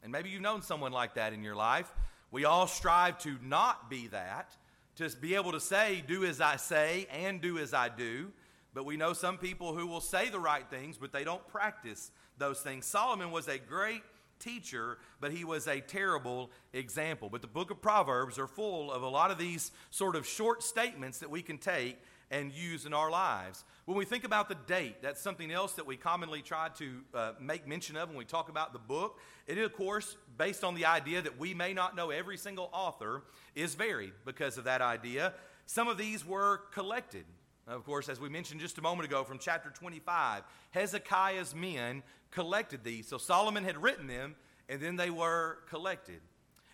And 0.03 0.13
maybe 0.13 0.29
you've 0.29 0.43
known 0.43 0.61
someone 0.61 0.93
like 0.93 1.15
that 1.15 1.33
in 1.33 1.43
your 1.43 1.57
life. 1.57 1.91
We 2.31 2.45
all 2.45 2.67
strive 2.67 3.17
to 3.21 3.39
not 3.43 3.89
be 3.89 4.09
that, 4.09 4.55
to 4.97 5.09
be 5.19 5.35
able 5.35 5.53
to 5.53 5.61
say, 5.61 6.05
do 6.07 6.27
as 6.27 6.43
I 6.43 6.57
say 6.57 7.07
and 7.11 7.41
do 7.41 7.57
as 7.57 7.73
I 7.73 7.89
do. 7.89 8.31
But 8.75 8.85
we 8.85 8.99
know 8.99 9.15
some 9.15 9.39
people 9.39 9.75
who 9.75 9.87
will 9.87 10.03
say 10.03 10.29
the 10.29 10.39
right 10.39 10.69
things, 10.69 10.99
but 10.99 11.11
they 11.11 11.25
don't 11.25 11.49
practice 11.49 12.11
those 12.37 12.61
things. 12.61 12.85
Solomon 12.85 13.31
was 13.31 13.49
a 13.49 13.57
great 13.57 14.03
teacher, 14.39 14.99
but 15.21 15.33
he 15.33 15.45
was 15.45 15.67
a 15.67 15.81
terrible 15.81 16.51
example. 16.73 17.29
But 17.29 17.43
the 17.43 17.49
book 17.49 17.71
of 17.71 17.81
Proverbs 17.81 18.39
are 18.39 18.47
full 18.47 18.93
of 18.93 19.03
a 19.03 19.09
lot 19.09 19.31
of 19.31 19.39
these 19.39 19.73
sort 19.91 20.17
of 20.17 20.27
short 20.27 20.63
statements 20.63 21.19
that 21.19 21.31
we 21.31 21.43
can 21.43 21.59
take 21.59 21.99
and 22.31 22.53
use 22.53 22.85
in 22.85 22.93
our 22.93 23.11
lives. 23.11 23.65
When 23.87 23.97
we 23.97 24.05
think 24.05 24.25
about 24.25 24.49
the 24.49 24.57
date, 24.67 24.97
that's 25.01 25.21
something 25.21 25.51
else 25.51 25.73
that 25.75 25.87
we 25.87 25.97
commonly 25.97 26.43
try 26.43 26.69
to 26.77 27.01
uh, 27.15 27.33
make 27.41 27.67
mention 27.67 27.97
of 27.97 28.09
when 28.09 28.19
we 28.19 28.25
talk 28.25 28.49
about 28.49 28.73
the 28.73 28.79
book. 28.79 29.19
It 29.47 29.57
is, 29.57 29.65
of 29.65 29.73
course, 29.73 30.17
based 30.37 30.63
on 30.63 30.75
the 30.75 30.85
idea 30.85 31.23
that 31.23 31.39
we 31.39 31.55
may 31.55 31.73
not 31.73 31.97
know 31.97 32.11
every 32.11 32.37
single 32.37 32.69
author, 32.73 33.23
is 33.55 33.75
varied 33.75 34.13
because 34.25 34.59
of 34.59 34.65
that 34.65 34.83
idea. 34.83 35.33
Some 35.67 35.89
of 35.89 35.97
these 35.97 36.25
were 36.25 36.63
collected. 36.73 37.25
Of 37.67 37.85
course, 37.85 38.09
as 38.09 38.19
we 38.19 38.31
mentioned 38.31 38.61
just 38.61 38.79
a 38.79 38.83
moment 38.83 39.07
ago 39.07 39.25
from 39.25 39.39
chapter 39.39 39.69
25, 39.69 40.43
Hezekiah's 40.71 41.55
men 41.55 42.03
collected 42.31 42.85
these. 42.85 43.09
So 43.09 43.19
Solomon 43.19 43.65
had 43.65 43.81
written 43.83 44.07
them, 44.07 44.37
and 44.69 44.81
then 44.81 44.97
they 44.97 45.11
were 45.11 45.59
collected. 45.69 46.21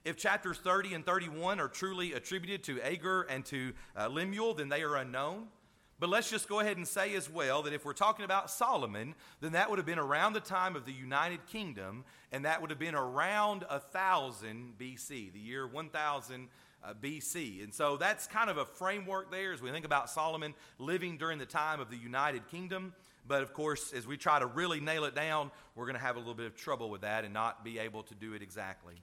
If 0.04 0.16
chapters 0.16 0.58
30 0.58 0.94
and 0.94 1.06
31 1.06 1.60
are 1.60 1.68
truly 1.68 2.12
attributed 2.12 2.62
to 2.64 2.80
Agur 2.82 3.22
and 3.22 3.44
to 3.46 3.72
uh, 3.96 4.08
Lemuel, 4.08 4.54
then 4.54 4.68
they 4.68 4.82
are 4.82 4.96
unknown. 4.96 5.46
But 5.98 6.10
let's 6.10 6.28
just 6.28 6.48
go 6.48 6.60
ahead 6.60 6.76
and 6.76 6.86
say 6.86 7.14
as 7.14 7.30
well 7.30 7.62
that 7.62 7.72
if 7.72 7.84
we're 7.84 7.92
talking 7.92 8.24
about 8.24 8.50
Solomon, 8.50 9.14
then 9.40 9.52
that 9.52 9.70
would 9.70 9.78
have 9.78 9.86
been 9.86 9.98
around 9.98 10.32
the 10.32 10.40
time 10.40 10.76
of 10.76 10.84
the 10.84 10.92
United 10.92 11.46
Kingdom, 11.46 12.04
and 12.32 12.44
that 12.44 12.60
would 12.60 12.70
have 12.70 12.78
been 12.78 12.96
around 12.96 13.64
1000 13.68 14.74
BC, 14.78 15.32
the 15.32 15.38
year 15.38 15.66
1000 15.66 16.48
uh, 16.84 16.94
BC. 17.00 17.62
And 17.62 17.72
so 17.72 17.96
that's 17.96 18.26
kind 18.26 18.50
of 18.50 18.58
a 18.58 18.66
framework 18.66 19.30
there 19.30 19.52
as 19.52 19.62
we 19.62 19.70
think 19.70 19.86
about 19.86 20.10
Solomon 20.10 20.54
living 20.78 21.16
during 21.16 21.38
the 21.38 21.46
time 21.46 21.80
of 21.80 21.90
the 21.90 21.96
United 21.96 22.46
Kingdom. 22.48 22.92
But 23.26 23.42
of 23.42 23.52
course, 23.52 23.92
as 23.92 24.06
we 24.06 24.16
try 24.16 24.38
to 24.38 24.46
really 24.46 24.80
nail 24.80 25.04
it 25.04 25.14
down, 25.14 25.50
we're 25.74 25.86
going 25.86 25.96
to 25.96 26.02
have 26.02 26.16
a 26.16 26.18
little 26.18 26.34
bit 26.34 26.46
of 26.46 26.56
trouble 26.56 26.90
with 26.90 27.02
that 27.02 27.24
and 27.24 27.32
not 27.32 27.64
be 27.64 27.78
able 27.78 28.02
to 28.04 28.14
do 28.14 28.34
it 28.34 28.42
exactly. 28.42 28.94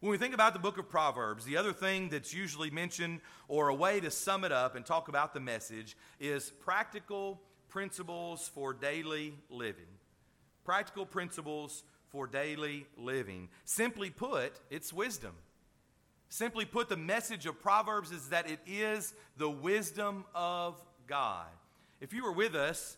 When 0.00 0.10
we 0.10 0.18
think 0.18 0.34
about 0.34 0.54
the 0.54 0.58
book 0.58 0.78
of 0.78 0.88
Proverbs, 0.88 1.44
the 1.44 1.58
other 1.58 1.72
thing 1.72 2.08
that's 2.08 2.32
usually 2.32 2.70
mentioned, 2.70 3.20
or 3.48 3.68
a 3.68 3.74
way 3.74 4.00
to 4.00 4.10
sum 4.10 4.44
it 4.44 4.52
up 4.52 4.74
and 4.74 4.84
talk 4.84 5.08
about 5.08 5.34
the 5.34 5.40
message, 5.40 5.96
is 6.18 6.50
practical 6.50 7.40
principles 7.68 8.48
for 8.48 8.72
daily 8.72 9.34
living. 9.50 9.84
Practical 10.64 11.04
principles 11.04 11.82
for 12.08 12.26
daily 12.26 12.86
living. 12.96 13.48
Simply 13.64 14.10
put, 14.10 14.58
it's 14.70 14.92
wisdom. 14.92 15.34
Simply 16.28 16.64
put, 16.64 16.88
the 16.88 16.96
message 16.96 17.46
of 17.46 17.60
Proverbs 17.60 18.10
is 18.10 18.28
that 18.28 18.50
it 18.50 18.60
is 18.66 19.14
the 19.36 19.50
wisdom 19.50 20.24
of 20.34 20.82
God. 21.06 21.46
If 22.00 22.14
you 22.14 22.24
were 22.24 22.32
with 22.32 22.54
us 22.54 22.96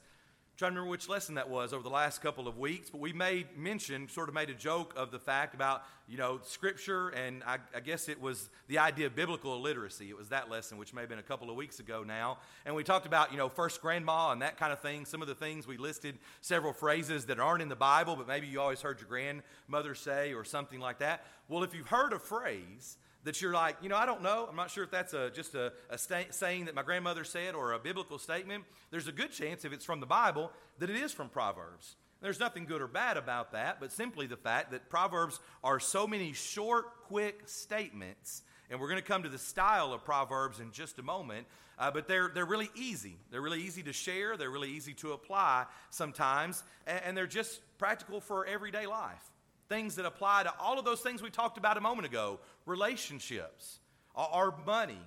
trying 0.63 0.75
to 0.75 0.79
remember 0.79 0.93
which 0.93 1.09
lesson 1.09 1.35
that 1.35 1.51
was 1.51 1.73
over 1.73 1.83
the 1.83 1.89
last 1.89 2.23
couple 2.23 2.47
of 2.47 2.57
weeks, 2.57 2.89
but 2.89 3.01
we 3.01 3.13
made 3.13 3.49
mention, 3.59 4.09
sort 4.09 4.29
of 4.29 4.35
made 4.37 4.49
a 4.49 4.55
joke 4.55 4.95
of 4.97 5.11
the 5.11 5.19
fact 5.19 5.57
about, 5.57 5.83
you 6.07 6.17
know, 6.17 6.39
Scripture, 6.45 7.09
and 7.09 7.43
I, 7.43 7.59
I, 7.75 7.81
guess 7.81 8.09
it 8.09 8.21
was 8.21 8.49
the 8.69 8.79
idea 8.79 9.07
of 9.07 9.17
biblical 9.17 9.57
illiteracy. 9.57 10.09
It 10.09 10.17
was 10.17 10.29
that 10.29 10.49
lesson, 10.49 10.79
which 10.79 10.95
may 10.95 11.01
have 11.01 11.11
been 11.11 11.19
a 11.19 11.25
couple 11.25 11.51
of 11.51 11.57
weeks 11.57 11.81
ago 11.81 12.05
now. 12.07 12.39
And 12.65 12.77
we 12.77 12.85
talked 12.85 13.07
about, 13.07 13.33
you 13.33 13.39
know, 13.39 13.49
first 13.49 13.83
grandma 13.83 14.31
and 14.31 14.41
that 14.43 14.57
kind 14.57 14.73
of 14.73 14.79
thing. 14.79 15.05
Some 15.05 15.21
of 15.21 15.27
the 15.27 15.35
things 15.35 15.67
we 15.67 15.79
listed 15.79 16.17
several 16.43 16.73
phrases 16.73 17.27
that 17.27 17.41
aren't 17.41 17.61
in 17.61 17.69
the 17.69 17.75
Bible, 17.75 18.15
but 18.15 18.29
maybe 18.29 18.47
you 18.47 18.61
always 18.61 18.83
heard 18.83 19.01
your 19.01 19.09
grandmother 19.09 19.97
say 19.97 20.33
or 20.33 20.45
something 20.45 20.79
like 20.79 21.01
that. 21.01 21.27
Well, 21.49 21.65
if 21.65 21.75
you've 21.75 21.89
heard 21.89 22.13
a 22.13 22.21
phrase, 22.21 22.99
that 23.25 23.41
you're 23.41 23.53
like, 23.53 23.77
you 23.83 23.89
know, 23.89 23.97
I 23.97 24.07
don't 24.07 24.23
know. 24.23 24.47
I'm 24.49 24.57
not 24.57 24.71
sure 24.71 24.85
if 24.85 24.91
that's 24.91 25.15
a, 25.15 25.31
just 25.31 25.55
a, 25.55 25.73
a 25.91 25.99
sta- 25.99 26.31
saying 26.31 26.65
that 26.67 26.75
my 26.75 26.83
grandmother 26.83 27.25
said 27.25 27.55
or 27.55 27.73
a 27.73 27.79
biblical 27.79 28.19
statement. 28.19 28.65
There's 28.91 29.09
a 29.09 29.13
good 29.13 29.33
chance, 29.33 29.65
if 29.65 29.73
it's 29.73 29.85
from 29.85 30.01
the 30.01 30.07
Bible, 30.07 30.51
that 30.79 30.91
it 30.91 30.97
is 30.97 31.13
from 31.13 31.29
Proverbs. 31.29 31.97
There's 32.21 32.41
nothing 32.41 32.67
good 32.67 32.81
or 32.81 32.87
bad 32.87 33.17
about 33.17 33.53
that, 33.53 33.81
but 33.81 33.91
simply 33.91 34.27
the 34.27 34.37
fact 34.37 34.71
that 34.71 34.89
Proverbs 34.89 35.41
are 35.65 35.81
so 35.81 36.07
many 36.07 36.33
short, 36.33 36.87
quick 37.05 37.43
statements. 37.47 38.43
And 38.71 38.81
we're 38.81 38.89
going 38.89 39.01
to 39.01 39.07
come 39.07 39.25
to 39.25 39.29
the 39.29 39.39
style 39.39 39.93
of 39.93 40.05
Proverbs 40.05 40.61
in 40.61 40.71
just 40.71 40.99
a 40.99 41.03
moment, 41.03 41.47
uh, 41.79 41.91
but 41.91 42.07
they're, 42.07 42.31
they're 42.33 42.47
really 42.47 42.71
easy. 42.77 43.17
They're 43.31 43.41
really 43.41 43.63
easy 43.63 43.83
to 43.85 43.93
share, 43.93 44.37
they're 44.37 44.51
really 44.51 44.71
easy 44.71 44.95
to 44.95 45.13
apply 45.13 45.67
sometimes, 45.91 46.63
and, 46.87 47.01
and 47.05 47.17
they're 47.17 47.27
just 47.27 47.61
practical 47.79 48.21
for 48.21 48.47
everyday 48.47 48.87
life 48.87 49.32
things 49.69 49.97
that 49.97 50.07
apply 50.07 50.45
to 50.45 50.53
all 50.61 50.79
of 50.79 50.85
those 50.85 51.01
things 51.01 51.23
we 51.23 51.31
talked 51.31 51.59
about 51.59 51.77
a 51.77 51.81
moment 51.81 52.07
ago 52.07 52.41
relationships, 52.67 53.81
our 54.15 54.55
money, 54.67 55.01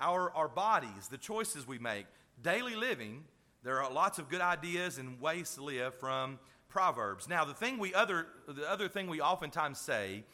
our, 0.00 0.30
our 0.32 0.48
bodies, 0.48 1.08
the 1.10 1.18
choices 1.18 1.66
we 1.66 1.78
make, 1.78 2.06
daily 2.42 2.74
living. 2.74 3.24
There 3.62 3.82
are 3.82 3.92
lots 3.92 4.18
of 4.18 4.28
good 4.28 4.40
ideas 4.40 4.98
and 4.98 5.20
ways 5.20 5.54
to 5.54 5.64
live 5.64 5.94
from 5.94 6.38
Proverbs. 6.68 7.28
Now, 7.28 7.44
the 7.44 7.54
thing 7.54 7.78
we 7.78 7.92
other 7.92 8.26
the 8.48 8.68
other 8.70 8.88
thing 8.88 9.08
we 9.08 9.20
oftentimes 9.20 9.78
say 9.78 10.24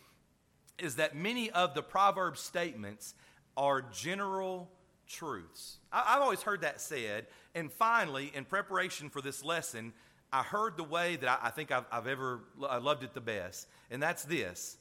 is 0.78 0.97
that 0.97 1.16
many 1.16 1.50
of 1.50 1.75
the 1.75 1.83
Proverbs 1.83 2.40
statements 2.40 3.14
are 3.56 3.83
general 3.83 4.71
truths. 5.06 5.78
I, 5.90 6.12
have 6.14 6.23
always 6.23 6.42
heard 6.42 6.61
that 6.61 6.80
said. 6.80 7.26
And 7.54 7.73
finally, 7.73 8.30
in 8.35 8.45
preparation 8.45 9.09
for 9.09 9.23
this 9.23 9.42
lesson, 9.42 9.95
I 10.33 10.42
heard 10.42 10.76
the 10.76 10.85
way 10.85 11.16
that 11.16 11.28
I, 11.28 11.49
I 11.49 11.50
think 11.50 11.71
I've, 11.71 11.85
I've 11.90 12.06
ever 12.06 12.40
I 12.68 12.78
loved 12.78 13.02
it 13.02 13.14
the 13.14 13.21
best, 13.21 13.68
and 13.90 14.02
that's 14.02 14.25
this 14.25 14.76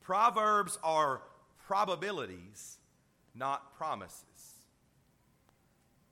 Proverbs 0.00 0.78
are 0.82 1.22
probabilities, 1.66 2.78
not 3.34 3.74
promises. 3.76 4.24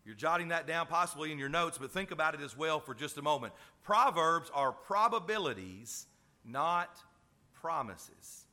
You're 0.05 0.15
jotting 0.15 0.49
that 0.49 0.67
down 0.67 0.87
possibly 0.87 1.33
in 1.33 1.39
your 1.39 1.49
notes, 1.51 1.77
but 1.77 1.91
think 1.91 2.13
about 2.13 2.35
it 2.35 2.41
as 2.41 2.57
well 2.57 2.81
for 2.81 2.95
just 2.95 3.19
a 3.19 3.23
moment. 3.23 3.53
Proverbs 3.83 4.51
are 4.55 4.73
probabilities, 4.73 6.07
not 6.47 7.03
promises. 7.53 8.47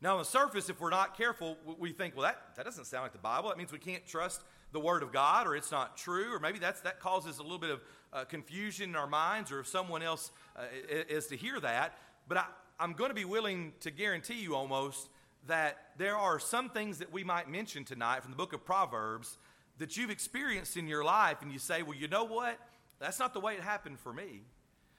Now, 0.00 0.14
on 0.14 0.18
the 0.18 0.24
surface, 0.24 0.68
if 0.68 0.80
we're 0.80 0.90
not 0.90 1.16
careful, 1.16 1.56
we 1.78 1.92
think, 1.92 2.16
well, 2.16 2.24
that, 2.24 2.56
that 2.56 2.64
doesn't 2.64 2.86
sound 2.86 3.04
like 3.04 3.12
the 3.12 3.18
Bible. 3.18 3.50
That 3.50 3.58
means 3.58 3.70
we 3.70 3.78
can't 3.78 4.04
trust 4.06 4.42
the 4.72 4.80
Word 4.80 5.02
of 5.02 5.12
God, 5.12 5.46
or 5.46 5.54
it's 5.54 5.70
not 5.70 5.96
true, 5.96 6.34
or 6.34 6.40
maybe 6.40 6.58
that's, 6.58 6.80
that 6.80 7.00
causes 7.00 7.38
a 7.38 7.42
little 7.42 7.58
bit 7.58 7.70
of 7.70 7.80
uh, 8.16 8.24
confusion 8.24 8.90
in 8.90 8.96
our 8.96 9.06
minds, 9.06 9.52
or 9.52 9.60
if 9.60 9.66
someone 9.66 10.02
else 10.02 10.30
uh, 10.56 10.62
is 11.08 11.26
to 11.26 11.36
hear 11.36 11.60
that. 11.60 11.98
But 12.26 12.38
I, 12.38 12.44
I'm 12.80 12.94
going 12.94 13.10
to 13.10 13.14
be 13.14 13.24
willing 13.24 13.74
to 13.80 13.90
guarantee 13.90 14.40
you 14.40 14.54
almost 14.54 15.08
that 15.46 15.78
there 15.98 16.16
are 16.16 16.38
some 16.38 16.70
things 16.70 16.98
that 16.98 17.12
we 17.12 17.22
might 17.22 17.48
mention 17.48 17.84
tonight 17.84 18.22
from 18.22 18.32
the 18.32 18.36
book 18.36 18.52
of 18.52 18.64
Proverbs 18.64 19.36
that 19.78 19.96
you've 19.96 20.10
experienced 20.10 20.76
in 20.76 20.88
your 20.88 21.04
life, 21.04 21.38
and 21.42 21.52
you 21.52 21.58
say, 21.58 21.82
well, 21.82 21.96
you 21.96 22.08
know 22.08 22.24
what? 22.24 22.58
That's 22.98 23.18
not 23.18 23.34
the 23.34 23.40
way 23.40 23.54
it 23.54 23.60
happened 23.60 24.00
for 24.00 24.12
me. 24.12 24.40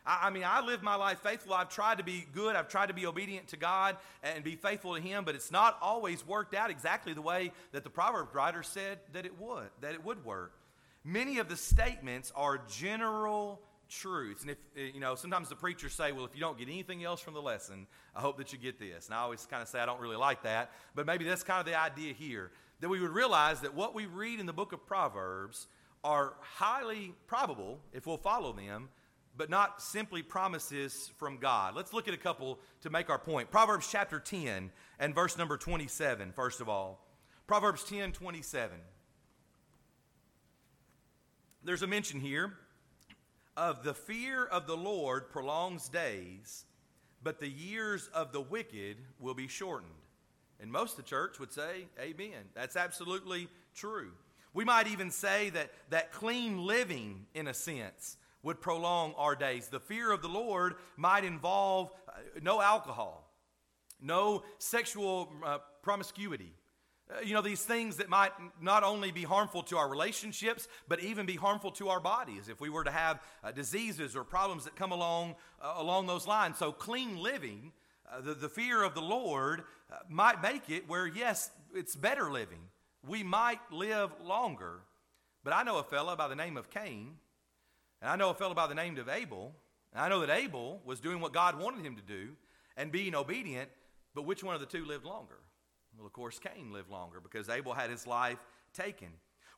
I, 0.05 0.27
I, 0.27 0.29
mean, 0.29 0.43
I 0.45 0.61
live 0.61 0.83
my 0.83 0.95
life 0.95 1.19
faithful. 1.21 1.53
I've 1.53 1.69
tried 1.69 1.97
to 1.97 2.03
be 2.03 2.25
good. 2.33 2.55
I've 2.55 2.69
tried 2.69 2.87
to 2.87 2.93
be 2.93 3.07
obedient 3.07 3.47
to 3.49 3.57
God 3.57 3.97
and 4.21 4.43
be 4.43 4.55
faithful 4.55 4.95
to 4.95 5.01
Him, 5.01 5.25
but 5.25 5.33
it's 5.33 5.51
not 5.51 5.77
always 5.81 6.25
worked 6.25 6.53
out 6.53 6.69
exactly 6.69 7.13
the 7.13 7.21
way 7.23 7.51
that 7.71 7.83
the 7.83 7.89
Proverbs 7.89 8.33
writer 8.35 8.61
said 8.61 8.99
that 9.13 9.25
it 9.25 9.39
would, 9.39 9.69
that 9.81 9.95
it 9.95 10.05
would 10.05 10.23
work. 10.23 10.53
Many 11.07 11.37
of 11.37 11.47
the 11.47 11.55
statements 11.55 12.33
are 12.35 12.59
general 12.69 13.61
truths. 13.87 14.41
And 14.41 14.51
if, 14.51 14.57
eh, 14.75 14.91
you 14.93 14.99
know, 14.99 15.15
sometimes 15.15 15.47
the 15.47 15.55
preachers 15.55 15.93
say, 15.93 16.11
well, 16.11 16.25
if 16.25 16.35
you 16.35 16.41
don't 16.41 16.57
get 16.57 16.67
anything 16.67 17.01
else 17.05 17.21
from 17.21 17.33
the 17.33 17.41
lesson, 17.41 17.87
I 18.13 18.19
hope 18.19 18.37
that 18.39 18.51
you 18.51 18.59
get 18.59 18.77
this. 18.77 19.05
And 19.05 19.15
I 19.15 19.19
always 19.19 19.45
kind 19.45 19.63
of 19.63 19.69
say, 19.69 19.79
I 19.79 19.85
don't 19.85 20.01
really 20.01 20.17
like 20.17 20.43
that. 20.43 20.69
But 20.95 21.05
maybe 21.05 21.23
that's 21.23 21.43
kind 21.43 21.61
of 21.61 21.65
the 21.65 21.79
idea 21.79 22.11
here 22.11 22.51
that 22.81 22.89
we 22.89 22.99
would 22.99 23.11
realize 23.11 23.61
that 23.61 23.73
what 23.73 23.95
we 23.95 24.05
read 24.05 24.41
in 24.41 24.47
the 24.47 24.53
book 24.53 24.73
of 24.73 24.85
Proverbs 24.85 25.67
are 26.03 26.33
highly 26.41 27.13
probable, 27.25 27.79
if 27.93 28.05
we'll 28.05 28.17
follow 28.17 28.51
them, 28.51 28.89
but 29.37 29.49
not 29.49 29.81
simply 29.81 30.21
promises 30.21 31.09
from 31.15 31.37
God. 31.37 31.73
Let's 31.73 31.93
look 31.93 32.09
at 32.09 32.13
a 32.13 32.17
couple 32.17 32.59
to 32.81 32.89
make 32.89 33.09
our 33.09 33.17
point. 33.17 33.49
Proverbs 33.49 33.87
chapter 33.89 34.19
10 34.19 34.71
and 34.99 35.15
verse 35.15 35.37
number 35.37 35.55
27, 35.55 36.33
first 36.33 36.59
of 36.59 36.67
all. 36.67 36.99
Proverbs 37.47 37.85
10 37.85 38.11
27. 38.11 38.77
There's 41.67 41.83
a 41.83 41.87
mention 41.87 42.21
here 42.21 42.53
of 43.57 43.83
the 43.83 43.93
fear 43.93 44.45
of 44.45 44.67
the 44.67 44.77
Lord 44.77 45.29
prolongs 45.29 45.89
days, 45.89 46.63
but 47.21 47.41
the 47.41 47.49
years 47.49 48.09
of 48.13 48.31
the 48.31 48.39
wicked 48.39 48.95
will 49.19 49.33
be 49.33 49.49
shortened. 49.49 49.91
And 50.61 50.71
most 50.71 50.91
of 50.91 51.03
the 51.03 51.09
church 51.09 51.41
would 51.41 51.51
say, 51.51 51.89
Amen. 51.99 52.45
That's 52.53 52.77
absolutely 52.77 53.49
true. 53.75 54.11
We 54.53 54.63
might 54.63 54.87
even 54.87 55.11
say 55.11 55.49
that, 55.49 55.71
that 55.89 56.13
clean 56.13 56.65
living, 56.65 57.25
in 57.33 57.49
a 57.49 57.53
sense, 57.53 58.15
would 58.43 58.61
prolong 58.61 59.13
our 59.17 59.35
days. 59.35 59.67
The 59.67 59.81
fear 59.81 60.13
of 60.13 60.21
the 60.21 60.29
Lord 60.29 60.75
might 60.95 61.25
involve 61.25 61.91
uh, 62.07 62.13
no 62.41 62.61
alcohol, 62.61 63.29
no 64.01 64.45
sexual 64.57 65.33
uh, 65.45 65.57
promiscuity. 65.81 66.53
Uh, 67.09 67.21
you 67.23 67.33
know, 67.33 67.41
these 67.41 67.63
things 67.63 67.97
that 67.97 68.09
might 68.09 68.31
not 68.61 68.83
only 68.83 69.11
be 69.11 69.23
harmful 69.23 69.63
to 69.63 69.77
our 69.77 69.87
relationships, 69.87 70.67
but 70.87 70.99
even 70.99 71.25
be 71.25 71.35
harmful 71.35 71.71
to 71.71 71.89
our 71.89 71.99
bodies 71.99 72.49
if 72.49 72.59
we 72.59 72.69
were 72.69 72.83
to 72.83 72.91
have 72.91 73.21
uh, 73.43 73.51
diseases 73.51 74.15
or 74.15 74.23
problems 74.23 74.65
that 74.65 74.75
come 74.75 74.91
along 74.91 75.35
uh, 75.61 75.75
along 75.77 76.07
those 76.07 76.27
lines. 76.27 76.57
So, 76.57 76.71
clean 76.71 77.17
living, 77.17 77.71
uh, 78.11 78.21
the, 78.21 78.33
the 78.33 78.49
fear 78.49 78.83
of 78.83 78.93
the 78.93 79.01
Lord, 79.01 79.63
might 80.09 80.41
make 80.41 80.69
it 80.69 80.87
where, 80.89 81.07
yes, 81.07 81.49
it's 81.73 81.95
better 81.95 82.29
living. 82.29 82.59
We 83.07 83.23
might 83.23 83.59
live 83.71 84.11
longer. 84.21 84.81
But 85.43 85.53
I 85.53 85.63
know 85.63 85.77
a 85.77 85.83
fellow 85.83 86.15
by 86.17 86.27
the 86.27 86.35
name 86.35 86.57
of 86.57 86.69
Cain 86.69 87.15
and 88.01 88.11
I 88.11 88.15
know 88.15 88.29
a 88.29 88.33
fellow 88.33 88.53
by 88.53 88.67
the 88.67 88.75
name 88.75 88.97
of 88.97 89.09
Abel. 89.09 89.53
And 89.93 90.01
I 90.01 90.09
know 90.09 90.19
that 90.21 90.29
Abel 90.29 90.81
was 90.85 90.99
doing 90.99 91.19
what 91.19 91.33
God 91.33 91.59
wanted 91.59 91.85
him 91.85 91.95
to 91.95 92.01
do 92.01 92.29
and 92.75 92.91
being 92.91 93.15
obedient, 93.15 93.69
but 94.13 94.25
which 94.25 94.43
one 94.43 94.53
of 94.53 94.61
the 94.61 94.67
two 94.67 94.85
lived 94.85 95.05
longer? 95.05 95.39
Well, 95.97 96.05
of 96.05 96.13
course, 96.13 96.37
Cain 96.37 96.71
lived 96.71 96.91
longer 96.91 97.19
because 97.19 97.49
Abel 97.49 97.73
had 97.73 97.89
his 97.89 98.05
life 98.05 98.37
taken. 98.71 99.09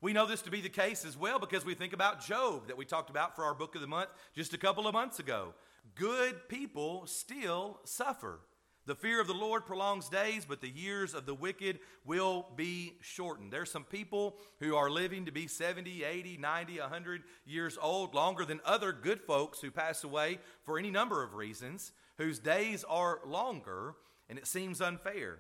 We 0.02 0.14
know 0.14 0.26
this 0.26 0.42
to 0.44 0.52
be 0.52 0.62
the 0.62 0.70
case 0.70 1.04
as 1.04 1.18
well 1.18 1.38
because 1.38 1.66
we 1.66 1.74
think 1.74 1.92
about 1.92 2.26
Job 2.26 2.68
that 2.68 2.78
we 2.78 2.86
talked 2.86 3.10
about 3.10 3.36
for 3.36 3.44
our 3.44 3.54
book 3.54 3.76
of 3.76 3.82
the 3.82 3.88
month 3.88 4.10
just 4.34 4.54
a 4.54 4.58
couple 4.58 4.88
of 4.88 4.94
months 4.94 5.20
ago. 5.20 5.54
Good 5.96 6.48
people 6.48 7.06
still 7.08 7.82
suffer. 7.84 8.40
The 8.86 8.96
fear 8.96 9.20
of 9.20 9.28
the 9.28 9.34
Lord 9.34 9.66
prolongs 9.66 10.08
days, 10.08 10.46
but 10.46 10.62
the 10.62 10.70
years 10.70 11.14
of 11.14 11.26
the 11.26 11.36
wicked 11.36 11.80
will 12.06 12.48
be 12.56 12.94
shortened. 13.02 13.52
There's 13.52 13.70
some 13.70 13.84
people 13.84 14.38
who 14.62 14.78
are 14.78 14.90
living 14.90 15.26
to 15.26 15.34
be 15.34 15.46
70, 15.48 16.06
80, 16.06 16.38
90, 16.38 16.80
100 16.80 17.24
years 17.46 17.78
old, 17.82 18.16
longer 18.16 18.46
than 18.46 18.62
other 18.64 18.94
good 18.94 19.22
folks 19.22 19.60
who 19.60 19.72
pass 19.72 20.06
away 20.06 20.40
for 20.64 20.80
any 20.80 20.90
number 20.90 21.22
of 21.22 21.36
reasons, 21.36 21.92
whose 22.18 22.40
days 22.40 22.86
are 22.86 23.20
longer, 23.26 23.96
and 24.30 24.40
it 24.40 24.48
seems 24.48 24.80
unfair. 24.80 25.40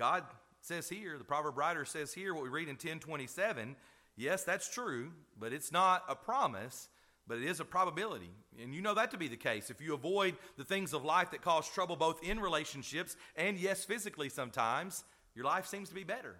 God 0.00 0.24
says 0.62 0.88
here, 0.88 1.16
the 1.16 1.24
proverb 1.24 1.56
writer 1.56 1.84
says 1.84 2.12
here, 2.12 2.34
what 2.34 2.42
we 2.42 2.48
read 2.48 2.68
in 2.68 2.74
1027, 2.74 3.76
Yes, 4.20 4.44
that's 4.44 4.68
true, 4.68 5.12
but 5.38 5.54
it's 5.54 5.72
not 5.72 6.04
a 6.06 6.14
promise, 6.14 6.90
but 7.26 7.38
it 7.38 7.44
is 7.44 7.58
a 7.58 7.64
probability. 7.64 8.30
And 8.62 8.74
you 8.74 8.82
know 8.82 8.92
that 8.92 9.10
to 9.12 9.16
be 9.16 9.28
the 9.28 9.36
case. 9.36 9.70
If 9.70 9.80
you 9.80 9.94
avoid 9.94 10.36
the 10.58 10.64
things 10.64 10.92
of 10.92 11.06
life 11.06 11.30
that 11.30 11.40
cause 11.40 11.66
trouble 11.66 11.96
both 11.96 12.22
in 12.22 12.38
relationships 12.38 13.16
and, 13.34 13.58
yes, 13.58 13.86
physically 13.86 14.28
sometimes, 14.28 15.04
your 15.34 15.46
life 15.46 15.66
seems 15.66 15.88
to 15.88 15.94
be 15.94 16.04
better. 16.04 16.36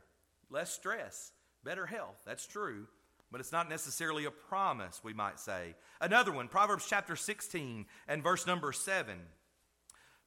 Less 0.51 0.71
stress, 0.71 1.33
better 1.65 1.87
health. 1.87 2.19
That's 2.27 2.47
true, 2.47 2.87
but 3.33 3.41
it's 3.41 3.51
not 3.51 3.71
necessarily 3.71 4.27
a 4.27 4.31
promise, 4.31 5.01
we 5.03 5.15
might 5.15 5.41
say. 5.41 5.75
Another 6.03 6.33
one, 6.33 6.49
Proverbs 6.49 6.85
chapter 6.87 7.17
16 7.17 7.87
and 8.09 8.23
verse 8.23 8.47
number 8.47 8.73
7. 8.73 9.17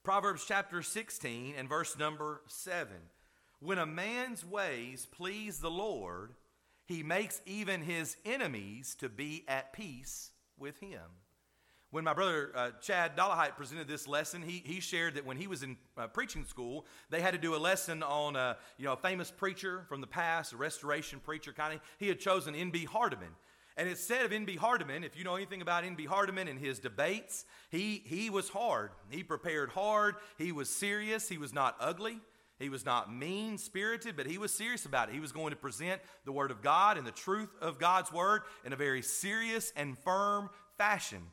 Proverbs 0.04 0.44
chapter 0.48 0.82
16 0.82 1.54
and 1.56 1.70
verse 1.70 1.98
number 2.00 2.42
7. 2.48 2.88
When 3.64 3.78
a 3.78 3.86
man's 3.86 4.46
ways 4.46 5.08
please 5.10 5.60
the 5.60 5.72
Lord, 5.72 6.34
he 6.86 7.02
makes 7.02 7.42
even 7.46 7.82
his 7.82 8.18
enemies 8.26 8.94
to 9.00 9.08
be 9.08 9.46
at 9.48 9.72
peace 9.72 10.32
with 10.60 10.78
him. 10.82 11.00
When 11.90 12.04
my 12.04 12.14
brother 12.14 12.52
uh, 12.54 12.72
Chad 12.82 13.16
Dollahite 13.16 13.56
presented 13.56 13.88
this 13.88 14.06
lesson, 14.06 14.42
he, 14.42 14.62
he 14.66 14.82
shared 14.82 15.16
that 15.16 15.26
when 15.26 15.38
he 15.38 15.48
was 15.48 15.64
in 15.64 15.78
uh, 15.96 16.08
preaching 16.08 16.44
school, 16.44 16.86
they 17.10 17.22
had 17.22 17.32
to 17.32 17.38
do 17.38 17.56
a 17.56 17.58
lesson 17.58 18.04
on 18.04 18.36
uh, 18.36 18.56
you 18.78 18.84
know, 18.84 18.94
a 18.94 18.98
famous 18.98 19.32
preacher 19.32 19.86
from 19.88 20.02
the 20.02 20.08
past, 20.08 20.52
a 20.52 20.58
restoration 20.58 21.22
preacher 21.24 21.54
kind 21.54 21.76
of. 21.76 21.80
He 22.00 22.10
had 22.10 22.20
chosen 22.20 22.56
N.B. 22.56 22.86
Hardeman. 22.86 23.32
And 23.78 23.88
it 23.88 23.98
said 23.98 24.26
of 24.26 24.34
N.B. 24.34 24.58
Hardeman, 24.58 25.06
if 25.06 25.18
you 25.18 25.24
know 25.24 25.36
anything 25.36 25.62
about 25.62 25.86
N.B. 25.86 26.06
Hardeman 26.06 26.50
and 26.50 26.60
his 26.60 26.80
debates, 26.80 27.46
he, 27.70 28.04
he 28.06 28.30
was 28.30 28.50
hard. 28.50 28.92
He 29.10 29.24
prepared 29.24 29.70
hard. 29.70 30.16
He 30.38 30.52
was 30.52 30.70
serious. 30.70 31.30
He 31.30 31.38
was 31.38 31.54
not 31.54 31.78
ugly. 31.80 32.20
He 32.60 32.70
was 32.70 32.86
not 32.86 33.14
mean 33.14 33.58
spirited, 33.58 34.16
but 34.16 34.26
he 34.26 34.38
was 34.38 34.54
serious 34.54 34.86
about 34.86 35.10
it. 35.10 35.14
He 35.16 35.20
was 35.20 35.32
going 35.32 35.50
to 35.50 35.56
present 35.56 36.02
the 36.26 36.32
Word 36.32 36.52
of 36.52 36.62
God 36.62 36.98
and 36.98 37.06
the 37.06 37.12
truth 37.12 37.50
of 37.62 37.80
God's 37.80 38.12
Word 38.12 38.44
in 38.64 38.74
a 38.74 38.76
very 38.76 39.02
serious 39.02 39.74
and 39.76 39.98
firm 39.98 40.50
fashion. 40.78 41.24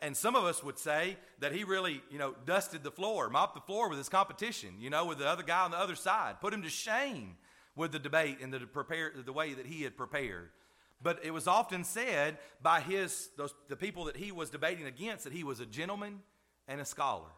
And, 0.00 0.16
some 0.16 0.36
of 0.36 0.44
us 0.44 0.62
would 0.62 0.78
say 0.78 1.16
that 1.40 1.50
he 1.50 1.64
really, 1.64 2.02
you 2.08 2.18
know, 2.18 2.36
dusted 2.46 2.84
the 2.84 2.92
floor, 2.92 3.28
mopped 3.28 3.56
the 3.56 3.60
floor 3.62 3.88
with 3.88 3.98
his 3.98 4.08
competition, 4.08 4.74
you 4.78 4.90
know, 4.90 5.06
with 5.06 5.18
the 5.18 5.26
other 5.26 5.42
guy 5.42 5.64
on 5.64 5.72
the 5.72 5.76
other 5.76 5.96
side, 5.96 6.40
put 6.40 6.54
him 6.54 6.62
to 6.62 6.68
shame 6.68 7.36
with 7.74 7.90
the 7.90 7.98
debate 7.98 8.38
and 8.40 8.52
the, 8.52 8.60
prepare, 8.60 9.12
the 9.24 9.32
way 9.32 9.54
that 9.54 9.66
he 9.66 9.82
had 9.82 9.96
prepared. 9.96 10.50
But 11.02 11.24
it 11.24 11.32
was 11.32 11.48
often 11.48 11.82
said 11.82 12.38
by 12.62 12.80
his, 12.80 13.30
those, 13.36 13.52
the 13.68 13.76
people 13.76 14.04
that 14.04 14.16
he 14.16 14.30
was 14.30 14.50
debating 14.50 14.86
against 14.86 15.24
that 15.24 15.32
he 15.32 15.42
was 15.42 15.58
a 15.58 15.66
gentleman 15.66 16.20
and 16.68 16.80
a 16.80 16.84
scholar. 16.84 17.30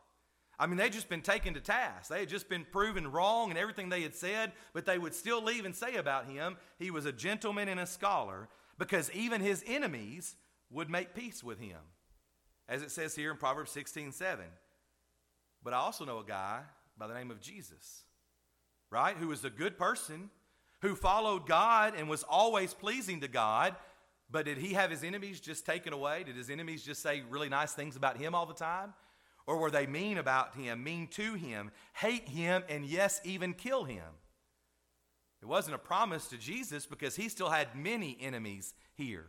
I 0.59 0.67
mean, 0.67 0.77
they'd 0.77 0.93
just 0.93 1.09
been 1.09 1.23
taken 1.23 1.55
to 1.55 1.61
task. 1.61 2.11
They 2.11 2.21
had 2.21 2.29
just 2.29 2.49
been 2.49 2.65
proven 2.71 3.11
wrong 3.11 3.51
in 3.51 3.57
everything 3.57 3.89
they 3.89 4.03
had 4.03 4.15
said, 4.15 4.53
but 4.73 4.87
they 4.87 4.99
would 4.99 5.15
still 5.15 5.43
leave 5.43 5.65
and 5.65 5.75
say 5.75 5.97
about 5.97 6.27
him 6.27 6.57
he 6.79 6.91
was 6.91 7.07
a 7.07 7.13
gentleman 7.13 7.69
and 7.69 7.81
a 7.81 7.87
scholar 7.87 8.49
because 8.79 9.11
even 9.13 9.41
his 9.41 9.65
enemies 9.67 10.37
would 10.71 10.91
make 10.91 11.15
peace 11.15 11.43
with 11.43 11.59
him. 11.59 11.79
As 12.69 12.83
it 12.83 12.91
says 12.91 13.15
here 13.15 13.31
in 13.31 13.37
Proverbs 13.37 13.71
16 13.73 14.13
7. 14.13 14.45
But 15.63 15.75
I 15.75 15.79
also 15.79 16.05
know 16.05 16.19
a 16.19 16.25
guy 16.25 16.61
by 16.97 17.07
the 17.07 17.15
name 17.15 17.31
of 17.31 17.41
Jesus, 17.41 18.05
right? 18.91 19.17
Who 19.17 19.29
was 19.29 19.45
a 19.45 19.51
good 19.51 19.79
person 19.79 20.31
who 20.85 20.95
followed 20.95 21.47
God 21.47 21.95
and 21.97 22.11
was 22.11 22.25
always 22.25 22.75
pleasing 22.75 23.23
to 23.23 23.29
God. 23.29 23.75
But 24.31 24.45
did 24.45 24.59
he 24.59 24.75
have 24.75 24.91
his 24.91 25.03
enemies 25.03 25.41
just 25.41 25.65
taken 25.65 25.95
away? 25.95 26.25
Did 26.25 26.37
his 26.37 26.51
enemies 26.51 26.85
just 26.85 27.03
say 27.03 27.23
really 27.31 27.49
nice 27.49 27.73
things 27.73 27.97
about 27.97 28.19
him 28.19 28.35
all 28.35 28.45
the 28.45 28.53
time? 28.53 28.93
Or 29.47 29.59
were 29.59 29.71
they 29.71 29.87
mean 29.87 30.19
about 30.19 30.55
him, 30.55 30.83
mean 30.83 31.07
to 31.09 31.35
him, 31.35 31.71
hate 31.95 32.29
him, 32.29 32.65
and 32.69 32.85
yes, 32.85 33.21
even 33.25 33.53
kill 33.53 33.85
him? 33.85 34.05
It 35.43 35.47
wasn't 35.47 35.75
a 35.75 35.79
promise 35.79 36.29
to 36.29 36.39
Jesus 36.39 36.87
because 36.87 37.17
he 37.17 37.29
still 37.29 37.51
had 37.51 37.77
many 37.77 38.17
enemies 38.21 38.73
here. 38.95 39.27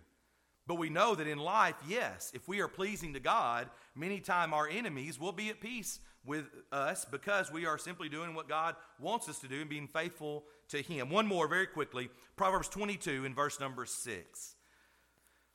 But 0.67 0.75
we 0.75 0.89
know 0.89 1.13
that 1.13 1.27
in 1.27 1.37
life, 1.37 1.75
yes, 1.87 2.31
if 2.33 2.47
we 2.47 2.61
are 2.61 2.67
pleasing 2.67 3.13
to 3.13 3.19
God, 3.19 3.69
many 3.93 4.19
times 4.19 4.53
our 4.53 4.67
enemies 4.67 5.19
will 5.19 5.33
be 5.33 5.49
at 5.49 5.59
peace 5.59 5.99
with 6.25 6.45
us 6.71 7.05
because 7.05 7.51
we 7.51 7.65
are 7.65 7.77
simply 7.77 8.09
doing 8.09 8.33
what 8.33 8.49
God 8.49 8.75
wants 8.99 9.29
us 9.29 9.39
to 9.39 9.47
do 9.47 9.61
and 9.61 9.69
being 9.69 9.87
faithful 9.87 10.45
to 10.69 10.81
Him. 10.81 11.09
One 11.09 11.27
more, 11.27 11.47
very 11.47 11.67
quickly 11.67 12.09
Proverbs 12.35 12.69
22 12.69 13.25
in 13.25 13.35
verse 13.35 13.59
number 13.59 13.85
6. 13.85 14.55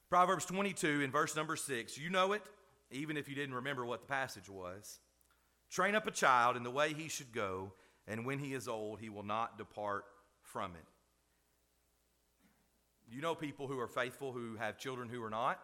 Proverbs 0.08 0.44
22 0.44 1.00
in 1.02 1.10
verse 1.10 1.34
number 1.34 1.56
6. 1.56 1.98
You 1.98 2.10
know 2.10 2.32
it, 2.32 2.42
even 2.90 3.16
if 3.16 3.28
you 3.28 3.34
didn't 3.34 3.54
remember 3.54 3.84
what 3.84 4.00
the 4.00 4.06
passage 4.06 4.48
was. 4.48 5.00
Train 5.70 5.94
up 5.94 6.06
a 6.06 6.10
child 6.10 6.56
in 6.56 6.62
the 6.62 6.70
way 6.70 6.92
he 6.92 7.08
should 7.08 7.32
go, 7.32 7.72
and 8.08 8.26
when 8.26 8.38
he 8.38 8.54
is 8.54 8.66
old, 8.66 9.00
he 9.00 9.08
will 9.08 9.22
not 9.22 9.58
depart 9.58 10.04
from 10.42 10.72
it. 10.72 10.84
You 13.08 13.20
know 13.20 13.34
people 13.34 13.66
who 13.66 13.78
are 13.78 13.88
faithful 13.88 14.32
who 14.32 14.56
have 14.56 14.78
children 14.78 15.08
who 15.08 15.22
are 15.22 15.30
not. 15.30 15.60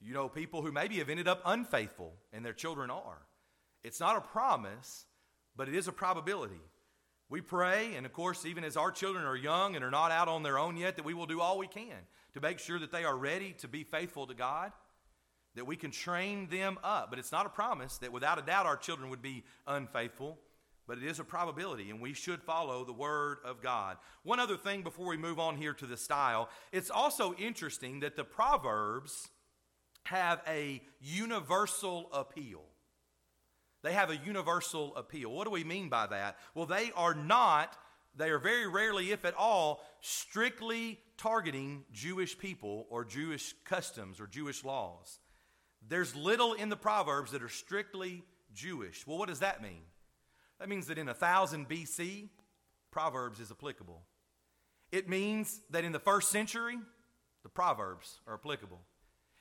You 0.00 0.14
know 0.14 0.28
people 0.28 0.62
who 0.62 0.72
maybe 0.72 0.96
have 0.98 1.10
ended 1.10 1.28
up 1.28 1.42
unfaithful 1.44 2.14
and 2.32 2.44
their 2.44 2.54
children 2.54 2.90
are. 2.90 3.18
It's 3.82 4.00
not 4.00 4.16
a 4.16 4.20
promise, 4.20 5.04
but 5.56 5.68
it 5.68 5.74
is 5.74 5.88
a 5.88 5.92
probability. 5.92 6.60
We 7.28 7.40
pray, 7.42 7.94
and 7.94 8.06
of 8.06 8.12
course, 8.12 8.44
even 8.44 8.64
as 8.64 8.76
our 8.76 8.90
children 8.90 9.24
are 9.24 9.36
young 9.36 9.76
and 9.76 9.84
are 9.84 9.90
not 9.90 10.10
out 10.10 10.28
on 10.28 10.42
their 10.42 10.58
own 10.58 10.76
yet, 10.76 10.96
that 10.96 11.04
we 11.04 11.14
will 11.14 11.26
do 11.26 11.40
all 11.40 11.58
we 11.58 11.68
can 11.68 12.06
to 12.34 12.40
make 12.40 12.58
sure 12.58 12.78
that 12.78 12.92
they 12.92 13.04
are 13.04 13.16
ready 13.16 13.52
to 13.58 13.68
be 13.68 13.84
faithful 13.84 14.26
to 14.26 14.34
God, 14.34 14.72
that 15.60 15.66
we 15.66 15.76
can 15.76 15.90
train 15.90 16.48
them 16.48 16.78
up. 16.82 17.10
But 17.10 17.18
it's 17.18 17.32
not 17.32 17.44
a 17.44 17.50
promise 17.50 17.98
that 17.98 18.10
without 18.10 18.38
a 18.38 18.42
doubt 18.42 18.64
our 18.64 18.78
children 18.78 19.10
would 19.10 19.20
be 19.20 19.44
unfaithful 19.66 20.38
but 20.88 20.98
it 20.98 21.04
is 21.04 21.20
a 21.20 21.24
probability, 21.24 21.88
and 21.90 22.00
we 22.00 22.12
should 22.12 22.42
follow 22.42 22.84
the 22.84 22.92
Word 22.92 23.38
of 23.44 23.62
God. 23.62 23.96
One 24.24 24.40
other 24.40 24.56
thing 24.56 24.82
before 24.82 25.06
we 25.06 25.16
move 25.16 25.38
on 25.38 25.56
here 25.56 25.72
to 25.74 25.86
the 25.86 25.96
style 25.96 26.48
it's 26.72 26.90
also 26.90 27.32
interesting 27.34 28.00
that 28.00 28.16
the 28.16 28.24
Proverbs 28.24 29.28
have 30.06 30.40
a 30.48 30.82
universal 31.00 32.10
appeal. 32.12 32.62
They 33.84 33.92
have 33.92 34.10
a 34.10 34.16
universal 34.16 34.96
appeal. 34.96 35.30
What 35.30 35.44
do 35.44 35.50
we 35.50 35.62
mean 35.62 35.90
by 35.90 36.08
that? 36.08 36.38
Well, 36.56 36.66
they 36.66 36.90
are 36.96 37.14
not, 37.14 37.76
they 38.16 38.30
are 38.30 38.40
very 38.40 38.66
rarely, 38.66 39.12
if 39.12 39.24
at 39.24 39.34
all, 39.34 39.84
strictly 40.00 40.98
targeting 41.16 41.84
Jewish 41.92 42.36
people 42.36 42.86
or 42.90 43.04
Jewish 43.04 43.54
customs 43.64 44.18
or 44.18 44.26
Jewish 44.26 44.64
laws. 44.64 45.20
There's 45.88 46.14
little 46.14 46.52
in 46.52 46.68
the 46.68 46.76
Proverbs 46.76 47.32
that 47.32 47.42
are 47.42 47.48
strictly 47.48 48.22
Jewish. 48.54 49.06
Well, 49.06 49.18
what 49.18 49.28
does 49.28 49.40
that 49.40 49.62
mean? 49.62 49.82
That 50.58 50.68
means 50.68 50.86
that 50.86 50.98
in 50.98 51.06
1000 51.06 51.68
BC, 51.68 52.28
Proverbs 52.90 53.40
is 53.40 53.50
applicable. 53.50 54.02
It 54.92 55.08
means 55.08 55.60
that 55.70 55.84
in 55.84 55.92
the 55.92 55.98
first 55.98 56.30
century, 56.30 56.76
the 57.42 57.48
Proverbs 57.48 58.20
are 58.26 58.34
applicable. 58.34 58.80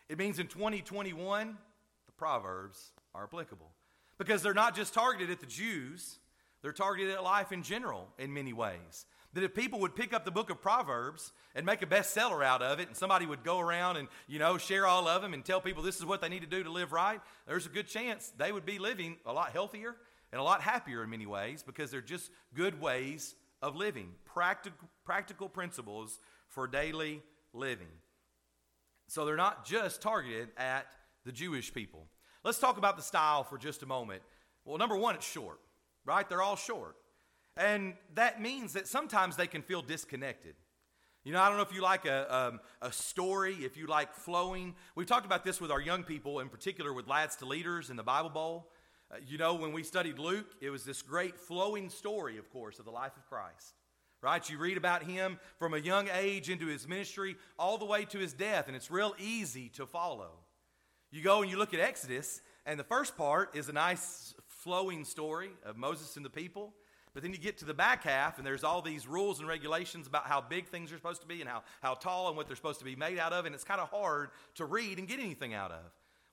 It 0.08 0.17
means 0.17 0.39
in 0.39 0.47
2021, 0.47 1.58
the 2.06 2.12
Proverbs 2.13 2.91
are 3.13 3.23
applicable. 3.23 3.71
Because 4.17 4.41
they're 4.41 4.54
not 4.54 4.75
just 4.75 4.93
targeted 4.93 5.30
at 5.32 5.39
the 5.39 5.45
Jews, 5.45 6.19
they're 6.62 6.71
targeted 6.71 7.13
at 7.13 7.23
life 7.23 7.52
in 7.52 7.63
general 7.63 8.08
in 8.17 8.34
many 8.34 8.54
ways. 8.54 9.06
That 9.33 9.43
if 9.43 9.53
people 9.53 9.79
would 9.81 9.95
pick 9.95 10.11
up 10.11 10.25
the 10.25 10.31
book 10.31 10.49
of 10.49 10.61
Proverbs 10.61 11.33
and 11.53 11.65
make 11.65 11.81
a 11.81 11.85
bestseller 11.85 12.43
out 12.43 12.61
of 12.63 12.79
it, 12.79 12.87
and 12.87 12.97
somebody 12.97 13.27
would 13.27 13.43
go 13.43 13.59
around 13.59 13.97
and, 13.97 14.07
you 14.27 14.39
know, 14.39 14.57
share 14.57 14.87
all 14.87 15.07
of 15.07 15.21
them 15.21 15.33
and 15.33 15.45
tell 15.45 15.61
people 15.61 15.83
this 15.83 15.97
is 15.97 16.05
what 16.05 16.21
they 16.21 16.29
need 16.29 16.41
to 16.41 16.47
do 16.47 16.63
to 16.63 16.71
live 16.71 16.91
right, 16.91 17.21
there's 17.47 17.67
a 17.67 17.69
good 17.69 17.87
chance 17.87 18.31
they 18.37 18.51
would 18.51 18.65
be 18.65 18.79
living 18.79 19.17
a 19.25 19.33
lot 19.33 19.51
healthier 19.51 19.95
and 20.31 20.39
a 20.39 20.43
lot 20.43 20.61
happier 20.61 21.03
in 21.03 21.09
many 21.09 21.25
ways 21.25 21.63
because 21.63 21.91
they're 21.91 22.01
just 22.01 22.31
good 22.55 22.81
ways 22.81 23.35
of 23.61 23.75
living, 23.75 24.09
practical, 24.25 24.87
practical 25.05 25.49
principles 25.49 26.19
for 26.47 26.67
daily 26.67 27.21
living. 27.53 27.87
So 29.07 29.25
they're 29.25 29.35
not 29.35 29.65
just 29.65 30.01
targeted 30.01 30.49
at 30.57 30.85
the 31.25 31.31
Jewish 31.31 31.73
people. 31.73 32.07
Let's 32.43 32.59
talk 32.59 32.77
about 32.77 32.95
the 32.95 33.03
style 33.03 33.43
for 33.43 33.57
just 33.57 33.83
a 33.83 33.85
moment. 33.85 34.21
Well, 34.65 34.77
number 34.77 34.95
one, 34.95 35.15
it's 35.15 35.29
short, 35.29 35.59
right? 36.05 36.27
They're 36.27 36.41
all 36.41 36.55
short. 36.55 36.95
And 37.59 37.95
that 38.15 38.41
means 38.41 38.71
that 38.73 38.87
sometimes 38.87 39.35
they 39.35 39.45
can 39.45 39.61
feel 39.61 39.81
disconnected. 39.81 40.55
You 41.25 41.33
know, 41.33 41.41
I 41.41 41.49
don't 41.49 41.57
know 41.57 41.63
if 41.63 41.73
you 41.73 41.81
like 41.81 42.05
a, 42.05 42.33
um, 42.33 42.61
a 42.81 42.89
story, 42.89 43.53
if 43.55 43.75
you 43.75 43.85
like 43.85 44.15
flowing. 44.15 44.75
We've 44.95 45.05
talked 45.05 45.25
about 45.25 45.43
this 45.43 45.59
with 45.59 45.69
our 45.69 45.81
young 45.81 46.03
people, 46.03 46.39
in 46.39 46.47
particular 46.47 46.93
with 46.93 47.07
Lads 47.07 47.35
to 47.37 47.45
Leaders 47.45 47.89
in 47.89 47.97
the 47.97 48.03
Bible 48.03 48.29
Bowl. 48.29 48.69
Uh, 49.11 49.17
you 49.27 49.37
know, 49.37 49.55
when 49.55 49.73
we 49.73 49.83
studied 49.83 50.19
Luke, 50.19 50.47
it 50.61 50.69
was 50.69 50.85
this 50.85 51.01
great 51.01 51.37
flowing 51.37 51.89
story, 51.89 52.37
of 52.37 52.49
course, 52.49 52.79
of 52.79 52.85
the 52.85 52.91
life 52.91 53.11
of 53.17 53.27
Christ. 53.27 53.75
Right? 54.21 54.49
You 54.49 54.57
read 54.57 54.77
about 54.77 55.03
him 55.03 55.37
from 55.57 55.73
a 55.73 55.79
young 55.79 56.07
age 56.17 56.49
into 56.49 56.67
his 56.67 56.87
ministry 56.87 57.35
all 57.57 57.77
the 57.77 57.85
way 57.85 58.05
to 58.05 58.19
his 58.19 58.31
death, 58.31 58.67
and 58.67 58.75
it's 58.75 58.89
real 58.89 59.13
easy 59.19 59.67
to 59.69 59.85
follow. 59.85 60.31
You 61.11 61.21
go 61.21 61.41
and 61.41 61.51
you 61.51 61.57
look 61.57 61.73
at 61.73 61.81
Exodus, 61.81 62.41
and 62.65 62.79
the 62.79 62.85
first 62.85 63.17
part 63.17 63.53
is 63.55 63.67
a 63.67 63.73
nice 63.73 64.33
flowing 64.47 65.03
story 65.03 65.49
of 65.65 65.75
Moses 65.75 66.15
and 66.15 66.25
the 66.25 66.29
people. 66.29 66.73
But 67.19 67.23
then 67.23 67.34
you 67.34 67.38
get 67.38 67.58
to 67.58 67.65
the 67.65 67.73
back 67.73 68.05
half, 68.05 68.38
and 68.38 68.47
there's 68.47 68.63
all 68.63 68.82
these 68.82 69.05
rules 69.05 69.39
and 69.39 69.47
regulations 69.49 70.08
about 70.08 70.25
how 70.25 70.39
big 70.39 70.69
things 70.69 70.89
are 70.93 70.95
supposed 70.95 71.19
to 71.19 71.27
be 71.27 71.41
and 71.41 71.49
how, 71.49 71.63
how 71.82 71.95
tall 71.95 72.29
and 72.29 72.38
what 72.38 72.47
they're 72.47 72.55
supposed 72.55 72.79
to 72.79 72.86
be 72.86 72.95
made 72.95 73.19
out 73.19 73.34
of, 73.34 73.45
and 73.45 73.53
it's 73.53 73.65
kind 73.65 73.82
of 73.82 73.89
hard 73.89 74.29
to 74.55 74.63
read 74.63 74.99
and 74.99 75.05
get 75.05 75.19
anything 75.19 75.53
out 75.53 75.69
of. 75.69 75.84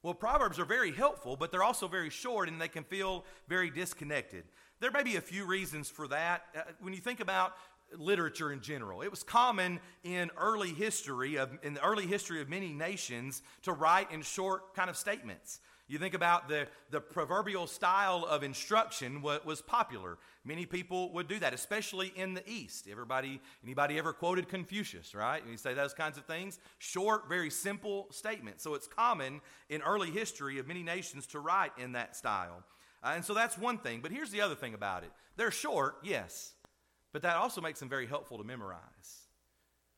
Well, 0.05 0.15
Proverbs 0.15 0.61
are 0.61 0.65
very 0.65 0.93
helpful, 0.93 1.37
but 1.37 1.51
they're 1.51 1.65
also 1.65 1.89
very 1.89 2.09
short 2.09 2.49
and 2.49 2.61
they 2.61 2.69
can 2.69 2.85
feel 2.85 3.25
very 3.49 3.69
disconnected. 3.69 4.45
There 4.79 4.93
may 4.93 5.03
be 5.03 5.17
a 5.17 5.21
few 5.21 5.45
reasons 5.45 5.91
for 5.91 6.07
that. 6.07 6.45
Uh, 6.57 6.61
when 6.79 6.93
you 6.93 7.01
think 7.01 7.19
about 7.19 7.57
literature 7.97 8.53
in 8.53 8.61
general. 8.61 9.03
It 9.03 9.11
was 9.11 9.23
common 9.23 9.79
in 10.03 10.31
early 10.37 10.71
history 10.71 11.37
of 11.37 11.57
in 11.63 11.75
the 11.75 11.85
early 11.85 12.05
history 12.07 12.41
of 12.41 12.49
many 12.49 12.73
nations 12.73 13.43
to 13.63 13.73
write 13.73 14.11
in 14.11 14.23
short 14.23 14.75
kind 14.75 14.91
of 14.91 14.97
statements. 14.97 15.61
You 15.89 15.99
think 15.99 16.15
about 16.15 16.49
the, 16.49 16.67
the 16.91 17.01
proverbial 17.01 17.69
style 17.69 18.27
of 18.29 18.43
instruction 18.43 19.23
what 19.23 19.47
was 19.47 19.63
popular. 19.63 20.19
Many 20.45 20.67
people 20.67 21.13
would 21.13 21.29
do 21.29 21.39
that, 21.39 21.55
especially 21.55 22.13
in 22.17 22.35
the 22.35 22.49
East. 22.49 22.89
Everybody, 22.91 23.41
anybody 23.63 23.97
ever 23.97 24.13
quoted 24.13 24.49
Confucius, 24.49 25.15
right? 25.15 25.43
You 25.49 25.57
say 25.57 25.75
those 25.75 25.95
kinds 25.95 26.19
of 26.19 26.25
things. 26.25 26.59
Short, 26.79 27.29
very 27.29 27.51
simple 27.51 28.09
statements. 28.11 28.65
So 28.65 28.75
it's 28.75 28.89
common 28.89 29.41
in 29.69 29.81
early 29.83 30.11
history 30.11 30.59
of 30.59 30.67
many 30.67 30.83
nations 30.83 31.27
to 31.29 31.39
write 31.39 31.73
in 31.79 31.93
that 31.93 32.17
style. 32.17 32.65
Uh, 33.03 33.13
and 33.15 33.25
so 33.25 33.33
that's 33.33 33.57
one 33.57 33.79
thing. 33.79 34.01
But 34.01 34.11
here's 34.11 34.31
the 34.31 34.41
other 34.41 34.57
thing 34.57 34.75
about 34.75 35.05
it. 35.05 35.13
They're 35.37 35.53
short, 35.53 35.97
yes, 36.03 36.55
but 37.13 37.23
that 37.23 37.37
also 37.37 37.61
makes 37.61 37.79
them 37.79 37.89
very 37.89 38.07
helpful 38.07 38.39
to 38.39 38.45
memorize. 38.45 38.81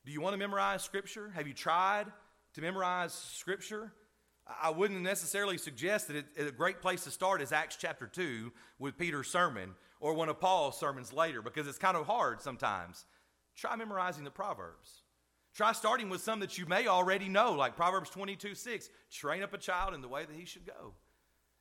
Do 0.04 0.12
you 0.12 0.20
want 0.20 0.34
to 0.34 0.38
memorize 0.38 0.82
Scripture? 0.82 1.30
Have 1.34 1.46
you 1.46 1.54
tried 1.54 2.06
to 2.54 2.60
memorize 2.60 3.14
Scripture? 3.14 3.92
I 4.62 4.70
wouldn't 4.70 5.02
necessarily 5.02 5.58
suggest 5.58 6.08
that 6.08 6.16
it, 6.16 6.26
a 6.38 6.50
great 6.50 6.80
place 6.80 7.04
to 7.04 7.10
start 7.10 7.42
is 7.42 7.52
Acts 7.52 7.76
chapter 7.76 8.06
2 8.06 8.52
with 8.78 8.96
Peter's 8.96 9.28
sermon 9.28 9.74
or 10.00 10.14
one 10.14 10.28
of 10.28 10.40
Paul's 10.40 10.78
sermons 10.78 11.12
later 11.12 11.42
because 11.42 11.66
it's 11.66 11.78
kind 11.78 11.96
of 11.96 12.06
hard 12.06 12.40
sometimes. 12.40 13.04
Try 13.56 13.76
memorizing 13.76 14.24
the 14.24 14.30
Proverbs. 14.30 15.02
Try 15.54 15.72
starting 15.72 16.08
with 16.08 16.20
some 16.20 16.40
that 16.40 16.56
you 16.56 16.66
may 16.66 16.86
already 16.86 17.28
know, 17.28 17.52
like 17.52 17.76
Proverbs 17.76 18.10
22 18.10 18.54
6. 18.54 18.88
Train 19.10 19.42
up 19.42 19.52
a 19.52 19.58
child 19.58 19.92
in 19.92 20.00
the 20.00 20.08
way 20.08 20.24
that 20.24 20.36
he 20.36 20.44
should 20.44 20.66
go. 20.66 20.94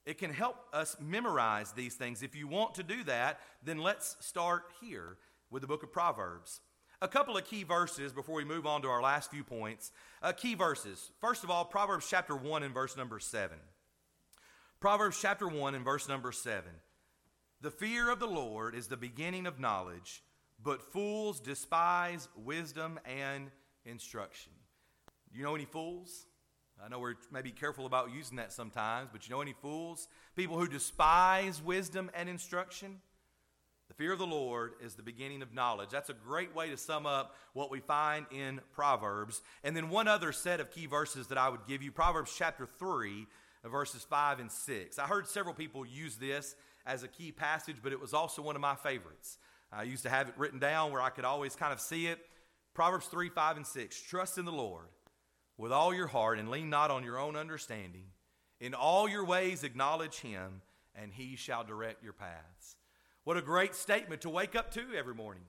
It 0.06 0.17
can 0.17 0.32
help 0.32 0.56
us 0.71 0.95
memorize 1.02 1.73
these 1.73 1.95
things. 1.95 2.23
If 2.23 2.36
you 2.36 2.47
want 2.47 2.76
to 2.76 2.84
do 2.84 3.04
that, 3.06 3.39
then 3.63 3.80
let's 3.80 4.15
start 4.21 4.63
here 4.80 5.17
with 5.50 5.62
the 5.62 5.67
book 5.67 5.84
of 5.84 5.91
Proverbs. 5.91 6.62
A 7.00 7.08
couple 7.08 7.38
of 7.38 7.46
key 7.46 7.64
verses 7.64 8.12
before 8.12 8.36
we 8.36 8.44
move 8.44 8.66
on 8.66 8.82
to 8.82 8.88
our 8.88 9.04
last 9.04 9.30
few 9.30 9.44
points. 9.44 9.92
Uh, 10.24 10.32
key 10.32 10.56
verses. 10.56 11.12
First 11.22 11.44
of 11.44 11.52
all, 11.52 11.64
Proverbs 11.64 12.08
chapter 12.10 12.36
1 12.36 12.64
and 12.64 12.74
verse 12.74 12.98
number 12.98 13.20
7. 13.20 13.56
Proverbs 14.80 15.20
chapter 15.22 15.48
1 15.48 15.76
and 15.76 15.86
verse 15.86 16.10
number 16.10 16.32
7. 16.32 16.64
The 17.62 17.70
fear 17.70 18.10
of 18.12 18.20
the 18.20 18.28
Lord 18.28 18.74
is 18.74 18.88
the 18.88 18.98
beginning 18.98 19.46
of 19.46 19.60
knowledge, 19.60 20.24
but 20.64 20.82
fools 20.82 21.40
despise 21.40 22.30
wisdom 22.36 23.00
and 23.06 23.52
instruction. 23.86 24.54
You 25.32 25.44
know 25.44 25.54
any 25.54 25.66
fools? 25.66 26.26
I 26.84 26.90
know 26.90 27.00
we're 27.00 27.16
maybe 27.32 27.52
careful 27.52 27.86
about 27.86 28.12
using 28.12 28.38
that 28.38 28.52
sometimes, 28.52 29.10
but 29.12 29.28
you 29.28 29.36
know 29.36 29.42
any 29.42 29.54
fools? 29.54 30.08
People 30.36 30.58
who 30.58 30.68
despise 30.68 31.62
wisdom 31.62 32.10
and 32.16 32.28
instruction? 32.28 33.02
Fear 33.98 34.14
of 34.14 34.20
the 34.20 34.28
Lord 34.28 34.74
is 34.80 34.94
the 34.94 35.02
beginning 35.02 35.42
of 35.42 35.56
knowledge. 35.56 35.90
That's 35.90 36.12
a 36.12 36.14
great 36.14 36.54
way 36.54 36.70
to 36.70 36.78
sum 36.78 37.08
up 37.08 37.36
what 37.54 37.72
we 37.72 37.80
find 37.80 38.28
in 38.32 38.62
Proverbs. 38.72 39.42
And 39.64 39.76
then 39.76 39.90
one 39.90 40.08
other 40.08 40.32
set 40.32 40.60
of 40.60 40.70
key 40.70 40.86
verses 40.86 41.28
that 41.28 41.38
I 41.40 41.50
would 41.50 41.66
give 41.68 41.82
you 41.82 41.92
Proverbs 41.92 42.32
chapter 42.38 42.68
3, 42.78 43.26
verses 43.66 44.04
5 44.08 44.40
and 44.40 44.52
6. 44.52 45.00
I 45.00 45.08
heard 45.08 45.28
several 45.28 45.56
people 45.56 45.84
use 45.84 46.16
this 46.18 46.56
as 46.86 47.02
a 47.02 47.08
key 47.08 47.32
passage, 47.32 47.78
but 47.82 47.92
it 47.92 48.00
was 48.00 48.14
also 48.14 48.44
one 48.44 48.56
of 48.56 48.62
my 48.62 48.76
favorites. 48.76 49.40
I 49.72 49.82
used 49.82 50.04
to 50.04 50.12
have 50.12 50.30
it 50.30 50.38
written 50.38 50.60
down 50.60 50.92
where 50.92 51.02
I 51.02 51.10
could 51.10 51.26
always 51.26 51.56
kind 51.56 51.74
of 51.74 51.80
see 51.80 52.06
it. 52.06 52.20
Proverbs 52.76 53.08
3, 53.08 53.30
5, 53.30 53.58
and 53.58 53.66
6. 53.66 54.02
Trust 54.04 54.38
in 54.38 54.46
the 54.46 54.52
Lord 54.52 54.86
with 55.58 55.72
all 55.72 55.92
your 55.92 56.06
heart 56.06 56.38
and 56.38 56.52
lean 56.52 56.70
not 56.70 56.92
on 56.92 57.04
your 57.04 57.18
own 57.18 57.36
understanding. 57.36 58.06
In 58.60 58.76
all 58.76 59.10
your 59.10 59.26
ways 59.26 59.64
acknowledge 59.64 60.20
him, 60.20 60.62
and 60.96 61.12
he 61.12 61.36
shall 61.36 61.64
direct 61.64 62.04
your 62.04 62.14
paths. 62.14 62.76
What 63.28 63.36
a 63.36 63.42
great 63.42 63.76
statement 63.76 64.22
to 64.22 64.30
wake 64.30 64.56
up 64.56 64.72
to 64.76 64.86
every 64.98 65.13
morning. 65.13 65.44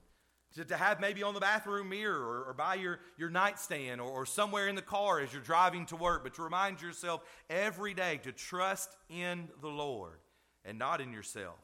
To, 0.55 0.65
to 0.65 0.75
have 0.75 0.99
maybe 0.99 1.23
on 1.23 1.33
the 1.33 1.39
bathroom 1.39 1.87
mirror 1.87 2.19
or, 2.19 2.49
or 2.49 2.53
by 2.53 2.75
your, 2.75 2.99
your 3.17 3.29
nightstand 3.29 4.01
or, 4.01 4.09
or 4.09 4.25
somewhere 4.25 4.67
in 4.67 4.75
the 4.75 4.81
car 4.81 5.21
as 5.21 5.31
you're 5.31 5.41
driving 5.41 5.85
to 5.85 5.95
work, 5.95 6.25
but 6.25 6.33
to 6.33 6.41
remind 6.41 6.81
yourself 6.81 7.21
every 7.49 7.93
day 7.93 8.19
to 8.23 8.33
trust 8.33 8.97
in 9.09 9.47
the 9.61 9.69
Lord 9.69 10.17
and 10.65 10.77
not 10.77 10.99
in 10.99 11.13
yourself, 11.13 11.55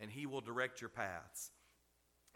and 0.00 0.10
He 0.10 0.24
will 0.24 0.40
direct 0.40 0.80
your 0.80 0.88
paths. 0.88 1.50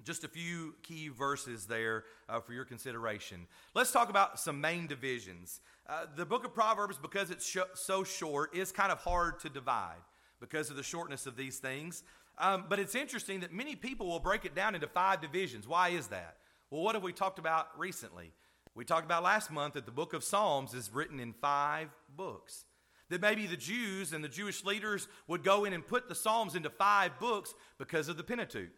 Just 0.05 0.23
a 0.25 0.29
few 0.29 0.75
key 0.83 1.09
verses 1.09 1.65
there 1.65 2.05
uh, 2.29 2.41
for 2.41 2.53
your 2.53 2.67
consideration. 2.67 3.47
Let's 3.75 3.91
talk 3.91 4.11
about 4.11 4.39
some 4.39 4.61
main 4.61 4.87
divisions. 4.87 5.63
Uh, 5.89 6.05
the 6.15 6.27
book 6.27 6.45
of 6.45 6.53
Proverbs, 6.53 6.99
because 7.01 7.31
it's 7.31 7.49
sh- 7.49 7.57
so 7.73 8.05
short, 8.05 8.55
is 8.55 8.71
kind 8.71 8.93
of 8.93 8.99
hard 8.99 9.41
to 9.41 9.49
divide 9.49 10.03
because 10.41 10.69
of 10.69 10.77
the 10.77 10.83
shortness 10.83 11.27
of 11.27 11.37
these 11.37 11.59
things. 11.59 12.05
Um, 12.41 12.67
but 12.69 12.79
it's 12.79 12.95
interesting 12.95 13.41
that 13.41 13.53
many 13.53 13.75
people 13.75 14.07
will 14.07 14.21
break 14.21 14.45
it 14.45 14.55
down 14.55 14.75
into 14.75 14.87
five 14.87 15.21
divisions. 15.21 15.67
Why 15.67 15.91
is 15.91 16.09
that? 16.09 16.37
Well, 16.71 16.83
what 16.83 16.95
have 16.95 17.03
we 17.03 17.13
talked 17.13 17.39
about 17.39 17.69
recently? 17.77 18.33
We 18.75 18.85
talked 18.85 19.05
about 19.05 19.25
last 19.25 19.51
month 19.51 19.75
that 19.75 19.87
the 19.87 19.93
book 19.93 20.13
of 20.13 20.23
Psalms 20.23 20.73
is 20.73 20.93
written 20.93 21.19
in 21.19 21.33
five 21.33 21.89
books. 22.15 22.65
That 23.09 23.21
maybe 23.21 23.47
the 23.47 23.57
Jews 23.57 24.13
and 24.13 24.23
the 24.23 24.29
Jewish 24.29 24.65
leaders 24.65 25.09
would 25.27 25.43
go 25.43 25.65
in 25.65 25.73
and 25.73 25.87
put 25.87 26.09
the 26.09 26.15
Psalms 26.15 26.55
into 26.55 26.71
five 26.71 27.19
books 27.19 27.55
because 27.79 28.09
of 28.09 28.17
the 28.17 28.23
Pentateuch, 28.23 28.71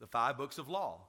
the 0.00 0.06
five 0.06 0.38
books 0.38 0.58
of 0.58 0.68
law. 0.68 1.00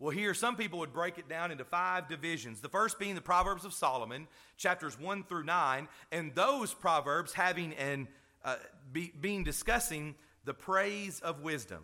Well, 0.00 0.10
here 0.10 0.34
some 0.34 0.56
people 0.56 0.80
would 0.80 0.92
break 0.92 1.18
it 1.18 1.28
down 1.28 1.52
into 1.52 1.64
five 1.64 2.08
divisions. 2.08 2.60
The 2.60 2.68
first 2.68 2.98
being 2.98 3.14
the 3.14 3.20
Proverbs 3.20 3.64
of 3.64 3.72
Solomon, 3.72 4.26
chapters 4.56 4.98
1 4.98 5.24
through 5.24 5.44
9, 5.44 5.86
and 6.10 6.34
those 6.34 6.74
Proverbs 6.74 7.32
having 7.32 7.74
and 7.74 8.08
uh, 8.44 8.56
be, 8.92 9.12
being 9.20 9.44
discussing 9.44 10.16
the 10.44 10.54
praise 10.54 11.20
of 11.20 11.42
wisdom. 11.42 11.82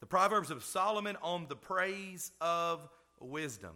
The 0.00 0.06
Proverbs 0.06 0.50
of 0.50 0.64
Solomon 0.64 1.16
on 1.22 1.46
the 1.48 1.56
praise 1.56 2.32
of 2.40 2.88
wisdom. 3.20 3.72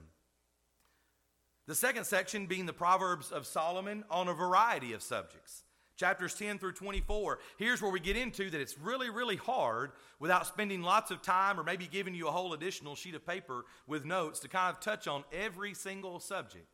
The 1.67 1.75
second 1.75 2.05
section 2.05 2.47
being 2.47 2.67
the 2.67 2.73
Proverbs 2.73 3.31
of 3.31 3.47
Solomon 3.47 4.05
on 4.11 4.29
a 4.29 4.35
variety 4.35 4.93
of 4.95 5.03
subjects. 5.03 5.65
Chapters 5.97 6.35
10 6.35 6.59
through 6.59 6.73
24. 6.73 7.41
Here's 7.59 7.83
where 7.83 7.91
we 7.91 7.99
get 7.99 8.17
into 8.17 8.51
that 8.51 8.61
it's 8.61 8.79
really, 8.79 9.11
really 9.11 9.37
hard 9.37 9.91
without 10.21 10.47
spending 10.47 10.81
lots 10.81 11.11
of 11.11 11.23
time 11.23 11.59
or 11.59 11.65
maybe 11.65 11.87
giving 11.87 12.15
you 12.15 12.29
a 12.29 12.31
whole 12.31 12.53
additional 12.53 12.95
sheet 12.95 13.15
of 13.15 13.27
paper 13.27 13.65
with 13.87 14.05
notes 14.05 14.41
to 14.41 14.49
kind 14.49 14.75
of 14.75 14.81
touch 14.81 15.09
on 15.09 15.25
every 15.33 15.75
single 15.75 16.21
subject. 16.21 16.67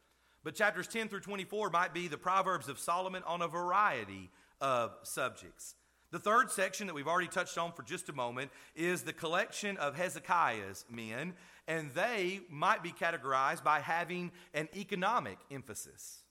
But 0.44 0.54
chapters 0.54 0.86
10 0.86 1.08
through 1.08 1.20
24 1.20 1.70
might 1.70 1.94
be 1.94 2.06
the 2.06 2.18
Proverbs 2.18 2.68
of 2.68 2.78
Solomon 2.78 3.22
on 3.26 3.40
a 3.40 3.48
variety 3.48 4.30
of 4.60 4.94
subjects. 5.02 5.74
The 6.14 6.20
third 6.20 6.48
section 6.48 6.86
that 6.86 6.94
we've 6.94 7.08
already 7.08 7.26
touched 7.26 7.58
on 7.58 7.72
for 7.72 7.82
just 7.82 8.08
a 8.08 8.12
moment 8.12 8.52
is 8.76 9.02
the 9.02 9.12
collection 9.12 9.76
of 9.78 9.96
Hezekiah's 9.96 10.84
men, 10.88 11.34
and 11.66 11.92
they 11.92 12.38
might 12.48 12.84
be 12.84 12.92
categorized 12.92 13.64
by 13.64 13.80
having 13.80 14.30
an 14.54 14.68
economic 14.76 15.38
emphasis. 15.50 16.22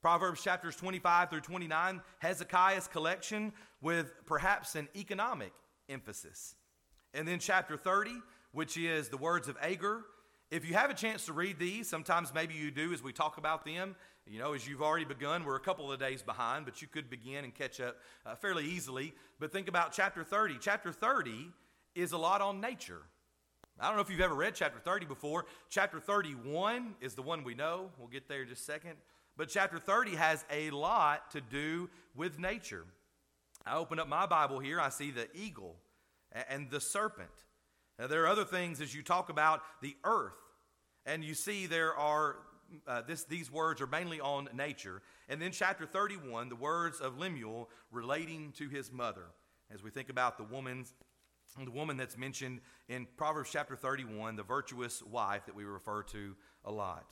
Proverbs 0.00 0.42
chapters 0.42 0.74
25 0.74 1.30
through 1.30 1.42
29, 1.42 2.02
Hezekiah's 2.18 2.88
collection 2.88 3.52
with 3.80 4.14
perhaps 4.26 4.74
an 4.74 4.88
economic 4.96 5.52
emphasis. 5.88 6.56
And 7.14 7.28
then 7.28 7.38
chapter 7.38 7.76
30, 7.76 8.10
which 8.50 8.76
is 8.76 9.10
the 9.10 9.16
words 9.16 9.46
of 9.46 9.56
Agur. 9.62 10.02
If 10.50 10.68
you 10.68 10.74
have 10.74 10.90
a 10.90 10.94
chance 10.94 11.26
to 11.26 11.32
read 11.32 11.60
these, 11.60 11.88
sometimes 11.88 12.34
maybe 12.34 12.54
you 12.54 12.72
do 12.72 12.92
as 12.92 13.00
we 13.00 13.12
talk 13.12 13.38
about 13.38 13.64
them, 13.64 13.94
you 14.26 14.38
know, 14.38 14.54
as 14.54 14.66
you've 14.66 14.82
already 14.82 15.04
begun, 15.04 15.44
we're 15.44 15.56
a 15.56 15.60
couple 15.60 15.90
of 15.90 15.98
days 15.98 16.22
behind, 16.22 16.64
but 16.64 16.80
you 16.80 16.88
could 16.88 17.10
begin 17.10 17.44
and 17.44 17.54
catch 17.54 17.80
up 17.80 17.96
uh, 18.24 18.34
fairly 18.34 18.64
easily. 18.64 19.14
But 19.40 19.52
think 19.52 19.68
about 19.68 19.92
chapter 19.92 20.22
30. 20.22 20.58
Chapter 20.60 20.92
30 20.92 21.50
is 21.94 22.12
a 22.12 22.18
lot 22.18 22.40
on 22.40 22.60
nature. 22.60 23.02
I 23.80 23.88
don't 23.88 23.96
know 23.96 24.02
if 24.02 24.10
you've 24.10 24.20
ever 24.20 24.34
read 24.34 24.54
chapter 24.54 24.78
30 24.78 25.06
before. 25.06 25.46
Chapter 25.68 25.98
31 25.98 26.94
is 27.00 27.14
the 27.14 27.22
one 27.22 27.42
we 27.42 27.54
know. 27.54 27.90
We'll 27.98 28.08
get 28.08 28.28
there 28.28 28.42
in 28.42 28.48
just 28.48 28.62
a 28.62 28.64
second. 28.64 28.94
But 29.36 29.48
chapter 29.48 29.78
30 29.78 30.14
has 30.16 30.44
a 30.52 30.70
lot 30.70 31.30
to 31.32 31.40
do 31.40 31.90
with 32.14 32.38
nature. 32.38 32.84
I 33.66 33.76
open 33.76 33.98
up 33.98 34.08
my 34.08 34.26
Bible 34.26 34.58
here, 34.58 34.80
I 34.80 34.88
see 34.88 35.10
the 35.10 35.28
eagle 35.34 35.76
and 36.48 36.70
the 36.70 36.80
serpent. 36.80 37.30
Now, 37.98 38.06
there 38.06 38.22
are 38.24 38.28
other 38.28 38.44
things 38.44 38.80
as 38.80 38.94
you 38.94 39.02
talk 39.02 39.28
about 39.28 39.62
the 39.80 39.96
earth, 40.04 40.32
and 41.06 41.22
you 41.22 41.34
see 41.34 41.66
there 41.66 41.94
are 41.94 42.36
uh, 42.86 43.02
this, 43.02 43.24
these 43.24 43.50
words 43.50 43.80
are 43.80 43.86
mainly 43.86 44.20
on 44.20 44.48
nature. 44.54 45.02
And 45.28 45.40
then 45.40 45.52
chapter 45.52 45.86
31, 45.86 46.48
the 46.48 46.56
words 46.56 47.00
of 47.00 47.18
Lemuel 47.18 47.70
relating 47.90 48.52
to 48.52 48.68
his 48.68 48.92
mother. 48.92 49.26
As 49.72 49.82
we 49.82 49.90
think 49.90 50.08
about 50.08 50.36
the 50.36 50.44
woman's 50.44 50.94
the 51.62 51.70
woman 51.70 51.98
that's 51.98 52.16
mentioned 52.16 52.60
in 52.88 53.06
Proverbs 53.18 53.50
chapter 53.52 53.76
31, 53.76 54.36
the 54.36 54.42
virtuous 54.42 55.02
wife 55.02 55.44
that 55.44 55.54
we 55.54 55.64
refer 55.64 56.02
to 56.04 56.34
a 56.64 56.72
lot. 56.72 57.04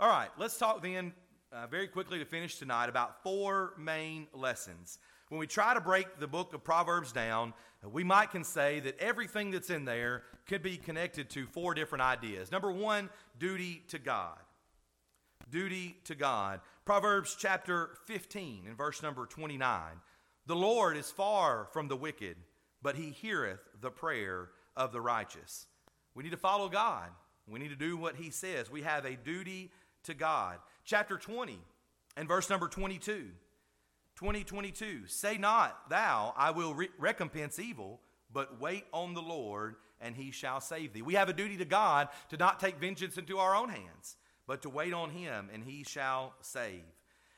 All 0.00 0.08
right, 0.08 0.30
let's 0.38 0.56
talk 0.56 0.82
then 0.82 1.12
uh, 1.52 1.66
very 1.66 1.86
quickly 1.86 2.18
to 2.18 2.24
finish 2.24 2.58
tonight 2.58 2.88
about 2.88 3.22
four 3.22 3.74
main 3.78 4.28
lessons. 4.32 4.98
When 5.28 5.38
we 5.38 5.46
try 5.46 5.74
to 5.74 5.80
break 5.80 6.18
the 6.18 6.26
book 6.26 6.54
of 6.54 6.64
Proverbs 6.64 7.12
down, 7.12 7.52
uh, 7.84 7.88
we 7.90 8.02
might 8.02 8.30
can 8.30 8.44
say 8.44 8.80
that 8.80 8.98
everything 8.98 9.50
that's 9.50 9.68
in 9.68 9.84
there 9.84 10.22
could 10.46 10.62
be 10.62 10.78
connected 10.78 11.28
to 11.30 11.46
four 11.46 11.74
different 11.74 12.02
ideas. 12.02 12.50
Number 12.50 12.72
one, 12.72 13.10
duty 13.38 13.82
to 13.88 13.98
God 13.98 14.38
duty 15.50 15.96
to 16.04 16.14
God. 16.14 16.60
Proverbs 16.84 17.36
chapter 17.38 17.90
15 18.06 18.64
and 18.66 18.76
verse 18.76 19.02
number 19.02 19.26
29. 19.26 19.80
The 20.46 20.56
Lord 20.56 20.96
is 20.96 21.10
far 21.10 21.66
from 21.72 21.88
the 21.88 21.96
wicked, 21.96 22.36
but 22.82 22.96
he 22.96 23.10
heareth 23.10 23.60
the 23.80 23.90
prayer 23.90 24.50
of 24.76 24.92
the 24.92 25.00
righteous. 25.00 25.66
We 26.14 26.22
need 26.22 26.30
to 26.30 26.36
follow 26.36 26.68
God. 26.68 27.10
We 27.48 27.60
need 27.60 27.68
to 27.68 27.76
do 27.76 27.96
what 27.96 28.16
He 28.16 28.30
says. 28.30 28.70
We 28.70 28.82
have 28.82 29.04
a 29.04 29.16
duty 29.16 29.70
to 30.04 30.14
God. 30.14 30.58
Chapter 30.84 31.16
20 31.16 31.58
and 32.16 32.28
verse 32.28 32.50
number 32.50 32.68
22. 32.68 33.28
2022 34.16 35.06
Say 35.06 35.36
not, 35.36 35.88
Thou, 35.90 36.34
I 36.36 36.50
will 36.50 36.74
re- 36.74 36.88
recompense 36.98 37.58
evil, 37.58 38.00
but 38.32 38.60
wait 38.60 38.84
on 38.92 39.14
the 39.14 39.22
Lord, 39.22 39.76
and 40.00 40.14
He 40.14 40.30
shall 40.30 40.60
save 40.60 40.92
thee. 40.92 41.02
We 41.02 41.14
have 41.14 41.28
a 41.28 41.34
duty 41.34 41.56
to 41.58 41.64
God 41.64 42.08
to 42.30 42.36
not 42.36 42.58
take 42.60 42.78
vengeance 42.78 43.18
into 43.18 43.38
our 43.38 43.54
own 43.54 43.68
hands, 43.68 44.16
but 44.46 44.62
to 44.62 44.70
wait 44.70 44.92
on 44.92 45.10
Him, 45.10 45.48
and 45.52 45.64
He 45.64 45.84
shall 45.84 46.34
save. 46.40 46.82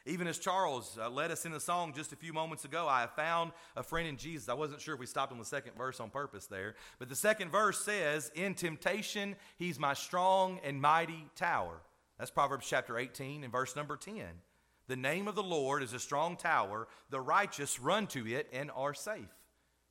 Even 0.07 0.27
as 0.27 0.39
Charles 0.39 0.99
uh, 0.99 1.11
led 1.11 1.31
us 1.31 1.45
in 1.45 1.53
the 1.53 1.61
song 1.61 1.93
just 1.95 2.13
a 2.13 2.17
few 2.17 2.33
moments 2.33 2.65
ago, 2.65 2.89
I 2.89 3.03
have 3.03 3.15
found 3.15 3.53
a 3.77 3.83
friend 3.83 4.09
in 4.09 4.17
Jesus. 4.17 4.49
I 4.49 4.55
wasn't 4.55 4.81
sure 4.81 4.95
if 4.95 5.01
we 5.01 5.07
stopped 5.07 5.33
on 5.33 5.39
the 5.39 5.45
second 5.45 5.77
verse 5.77 6.01
on 6.01 6.09
purpose 6.09 6.47
there, 6.47 6.77
but 6.99 7.11
the 7.11 7.17
second 7.17 7.51
verse 7.51 7.85
says, 7.85 8.31
In 8.35 8.55
temptation, 8.55 9.37
he's 9.59 9.79
my 9.79 9.93
strong 9.93 10.61
and 10.65 10.81
mighty 10.81 11.27
tower. 11.37 11.83
That's 12.19 12.31
Proverbs 12.31 12.67
chapter 12.69 12.99
18 12.99 13.45
and 13.45 13.53
verse 13.53 13.77
number 13.77 13.97
10. 13.97 14.25
The 14.89 14.97
name 14.97 15.29
of 15.29 15.35
the 15.35 15.43
Lord 15.43 15.83
is 15.83 15.93
a 15.93 16.01
strong 16.01 16.37
tower. 16.37 16.89
The 17.11 17.21
righteous 17.21 17.79
run 17.79 18.07
to 18.09 18.27
it 18.27 18.49
and 18.53 18.71
are 18.75 18.95
safe. 18.95 19.29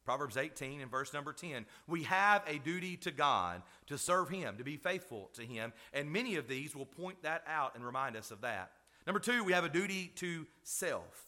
Proverbs 0.08 0.38
18 0.38 0.80
and 0.80 0.90
verse 0.90 1.14
number 1.14 1.34
10. 1.34 1.66
We 1.86 2.04
have 2.04 2.42
a 2.48 2.60
duty 2.60 2.96
to 2.96 3.12
God 3.12 3.62
to 3.88 3.98
serve 3.98 4.30
Him, 4.30 4.56
to 4.56 4.64
be 4.64 4.78
faithful 4.78 5.30
to 5.34 5.42
Him, 5.42 5.74
and 5.94 6.10
many 6.10 6.38
of 6.38 6.48
these 6.48 6.74
will 6.74 6.86
point 6.86 7.22
that 7.24 7.44
out 7.46 7.76
and 7.76 7.86
remind 7.86 8.16
us 8.16 8.32
of 8.32 8.40
that. 8.40 8.72
Number 9.06 9.20
two, 9.20 9.44
we 9.44 9.52
have 9.52 9.66
a 9.66 9.70
duty 9.70 10.14
to 10.16 10.48
self, 10.64 11.26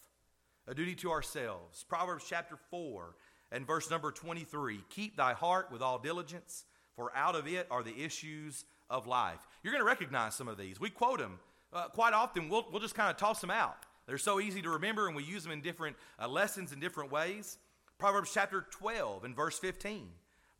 a 0.65 0.73
duty 0.73 0.95
to 0.95 1.11
ourselves. 1.11 1.83
Proverbs 1.89 2.23
chapter 2.25 2.55
4 2.71 3.15
and 3.51 3.67
verse 3.67 3.91
number 3.91 4.13
23 4.13 4.79
Keep 4.89 5.17
thy 5.17 5.33
heart 5.33 5.73
with 5.73 5.81
all 5.81 5.99
diligence, 5.99 6.63
for 6.95 7.11
out 7.13 7.35
of 7.35 7.49
it 7.49 7.67
are 7.69 7.83
the 7.83 8.01
issues 8.01 8.63
of 8.89 9.07
life. 9.07 9.45
You're 9.61 9.73
going 9.73 9.83
to 9.83 9.87
recognize 9.87 10.35
some 10.35 10.47
of 10.47 10.57
these. 10.57 10.79
We 10.79 10.89
quote 10.89 11.19
them 11.19 11.39
uh, 11.73 11.89
quite 11.89 12.13
often, 12.13 12.47
we'll, 12.47 12.65
we'll 12.71 12.79
just 12.79 12.95
kind 12.95 13.11
of 13.11 13.17
toss 13.17 13.41
them 13.41 13.51
out. 13.51 13.85
They're 14.07 14.17
so 14.17 14.39
easy 14.39 14.61
to 14.61 14.69
remember, 14.69 15.07
and 15.07 15.17
we 15.17 15.23
use 15.23 15.43
them 15.43 15.51
in 15.51 15.59
different 15.59 15.97
uh, 16.17 16.29
lessons 16.29 16.71
in 16.71 16.79
different 16.79 17.11
ways. 17.11 17.57
Proverbs 17.99 18.31
chapter 18.33 18.65
12 18.71 19.25
and 19.25 19.35
verse 19.35 19.59
15 19.59 20.07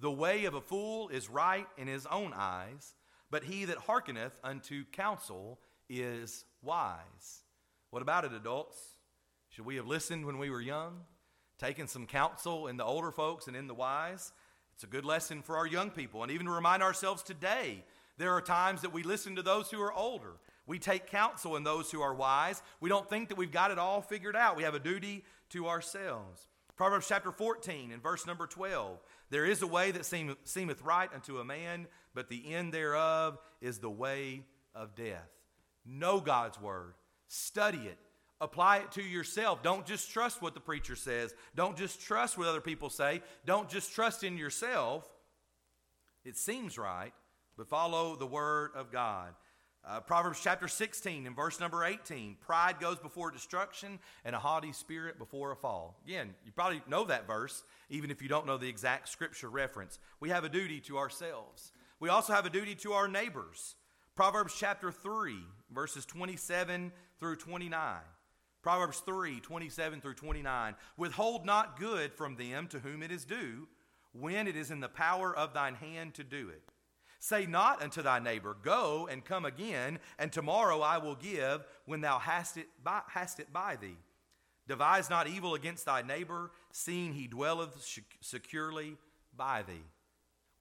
The 0.02 0.12
way 0.12 0.44
of 0.44 0.56
a 0.56 0.62
fool 0.62 1.08
is 1.08 1.30
right 1.30 1.66
in 1.78 1.88
his 1.88 2.06
own 2.06 2.34
eyes, 2.36 2.96
but 3.32 3.46
he 3.46 3.64
that 3.64 3.78
hearkeneth 3.78 4.38
unto 4.44 4.84
counsel 4.92 5.58
is 5.88 6.44
wise. 6.62 7.46
What 7.92 8.02
about 8.02 8.26
it, 8.26 8.34
adults? 8.34 8.78
Should 9.48 9.66
we 9.66 9.78
have 9.78 9.88
listened 9.88 10.26
when 10.26 10.38
we 10.38 10.50
were 10.50 10.60
young? 10.60 11.00
Taken 11.58 11.88
some 11.88 12.06
counsel 12.06 12.68
in 12.68 12.76
the 12.76 12.84
older 12.84 13.10
folks 13.10 13.48
and 13.48 13.56
in 13.56 13.68
the 13.68 13.74
wise? 13.74 14.34
It's 14.74 14.84
a 14.84 14.88
good 14.88 15.06
lesson 15.06 15.42
for 15.42 15.56
our 15.56 15.66
young 15.66 15.92
people. 15.92 16.24
And 16.24 16.34
even 16.34 16.46
to 16.46 16.52
remind 16.52 16.84
ourselves 16.84 17.24
today, 17.24 17.86
there 18.18 18.34
are 18.34 18.42
times 18.42 18.82
that 18.82 18.92
we 18.92 19.02
listen 19.02 19.38
to 19.38 19.42
those 19.42 19.72
who 19.72 19.82
are 19.82 19.94
older. 19.94 20.34
We 20.68 20.78
take 20.78 21.08
counsel 21.08 21.56
in 21.56 21.64
those 21.64 21.90
who 21.90 22.02
are 22.02 22.14
wise. 22.14 22.62
We 22.82 22.90
don't 22.90 23.10
think 23.10 23.30
that 23.30 23.38
we've 23.38 23.50
got 23.50 23.72
it 23.72 23.80
all 23.80 24.02
figured 24.02 24.36
out. 24.36 24.58
We 24.58 24.64
have 24.64 24.76
a 24.76 24.80
duty 24.80 25.24
to 25.52 25.70
ourselves. 25.70 26.46
Proverbs 26.80 27.10
chapter 27.10 27.34
14 27.34 27.92
and 27.92 28.02
verse 28.02 28.26
number 28.26 28.48
12. 28.48 29.00
There 29.32 29.44
is 29.44 29.62
a 29.62 29.68
way 29.68 29.92
that 29.92 30.06
seem, 30.06 30.38
seemeth 30.46 30.82
right 30.82 31.10
unto 31.14 31.40
a 31.40 31.44
man, 31.44 31.88
but 32.16 32.30
the 32.30 32.54
end 32.54 32.74
thereof 32.74 33.38
is 33.60 33.80
the 33.80 33.90
way 33.90 34.46
of 34.74 34.96
death. 34.96 35.28
Know 35.86 36.22
God's 36.22 36.58
word, 36.62 36.94
study 37.28 37.80
it, 37.80 37.98
apply 38.40 38.78
it 38.78 38.94
to 38.94 39.04
yourself. 39.04 39.62
Don't 39.62 39.86
just 39.86 40.10
trust 40.10 40.42
what 40.42 40.54
the 40.54 40.62
preacher 40.62 40.96
says, 40.96 41.34
don't 41.54 41.76
just 41.76 42.02
trust 42.02 42.38
what 42.38 42.48
other 42.48 42.62
people 42.62 42.90
say, 42.90 43.24
don't 43.46 43.68
just 43.68 43.94
trust 43.94 44.24
in 44.24 44.38
yourself. 44.38 45.06
It 46.24 46.38
seems 46.38 46.78
right, 46.78 47.12
but 47.58 47.68
follow 47.68 48.16
the 48.16 48.26
word 48.26 48.72
of 48.74 48.90
God. 48.90 49.34
Uh, 49.90 50.00
Proverbs 50.00 50.40
chapter 50.44 50.68
16 50.68 51.26
and 51.26 51.36
verse 51.36 51.60
number 51.60 51.84
18 51.84 52.38
Pride 52.42 52.80
goes 52.80 53.00
before 53.00 53.32
destruction, 53.32 53.98
and 54.24 54.36
a 54.36 54.40
haughty 54.40 54.72
spirit 54.72 55.18
before 55.18 55.52
a 55.52 55.56
fall. 55.56 56.00
Again, 56.06 56.36
you 56.46 56.52
probably 56.52 56.84
know 56.88 57.06
that 57.06 57.26
verse, 57.26 57.64
even 57.90 58.12
if 58.12 58.22
you 58.22 58.30
don't 58.30 58.46
know 58.46 58.58
the 58.58 58.70
exact 58.70 59.10
scripture 59.10 59.50
reference. 59.50 59.98
We 60.20 60.30
have 60.30 60.44
a 60.44 60.50
duty 60.50 60.80
to 60.82 61.00
ourselves. 61.00 61.72
We 62.00 62.10
also 62.10 62.34
have 62.34 62.46
a 62.46 62.52
duty 62.52 62.76
to 62.76 62.94
our 62.94 63.08
neighbors. 63.08 63.76
Proverbs 64.16 64.54
chapter 64.56 64.92
3, 64.92 65.38
verses 65.74 66.06
27 66.06 66.92
through 67.20 67.38
29. 67.38 67.98
Proverbs 68.62 69.00
3, 69.00 69.40
27 69.40 70.02
through 70.02 70.14
29. 70.14 70.76
Withhold 70.98 71.48
not 71.48 71.80
good 71.80 72.14
from 72.14 72.36
them 72.36 72.68
to 72.68 72.80
whom 72.80 73.02
it 73.02 73.12
is 73.12 73.26
due, 73.26 73.68
when 74.12 74.48
it 74.48 74.56
is 74.56 74.70
in 74.70 74.82
the 74.82 74.88
power 74.88 75.36
of 75.36 75.56
thine 75.56 75.74
hand 75.74 76.14
to 76.14 76.24
do 76.24 76.50
it. 76.50 76.62
Say 77.20 77.46
not 77.46 77.82
unto 77.82 78.02
thy 78.02 78.20
neighbor, 78.20 78.56
Go 78.64 79.08
and 79.12 79.24
come 79.24 79.46
again, 79.46 80.00
and 80.18 80.32
tomorrow 80.32 80.82
I 80.82 80.98
will 80.98 81.16
give 81.16 81.66
when 81.86 82.02
thou 82.02 82.18
hast 82.18 82.58
it 82.58 82.68
by, 82.84 83.02
hast 83.08 83.40
it 83.40 83.52
by 83.52 83.76
thee. 83.76 83.98
Devise 84.68 85.10
not 85.10 85.28
evil 85.28 85.56
against 85.56 85.86
thy 85.86 86.02
neighbor, 86.02 86.52
seeing 86.72 87.14
he 87.14 87.28
dwelleth 87.28 87.86
securely 88.22 88.96
by 89.36 89.64
thee. 89.64 89.84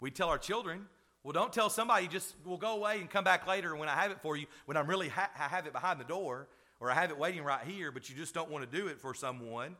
We 0.00 0.10
tell 0.10 0.28
our 0.28 0.38
children, 0.38 0.86
well, 1.22 1.32
don't 1.32 1.52
tell 1.52 1.68
somebody 1.68 2.08
just, 2.08 2.34
we'll 2.44 2.56
go 2.56 2.76
away 2.76 3.00
and 3.00 3.10
come 3.10 3.24
back 3.24 3.46
later 3.46 3.76
when 3.76 3.88
I 3.88 3.94
have 3.94 4.10
it 4.10 4.20
for 4.22 4.36
you, 4.36 4.46
when 4.66 4.76
I'm 4.76 4.86
really 4.86 5.08
ha- 5.08 5.30
I 5.38 5.48
have 5.48 5.66
it 5.66 5.72
behind 5.72 6.00
the 6.00 6.04
door, 6.04 6.48
or 6.80 6.90
I 6.90 6.94
have 6.94 7.10
it 7.10 7.18
waiting 7.18 7.42
right 7.44 7.64
here, 7.66 7.92
but 7.92 8.08
you 8.08 8.16
just 8.16 8.34
don't 8.34 8.50
want 8.50 8.68
to 8.68 8.78
do 8.78 8.86
it 8.86 9.00
for 9.00 9.12
someone. 9.14 9.76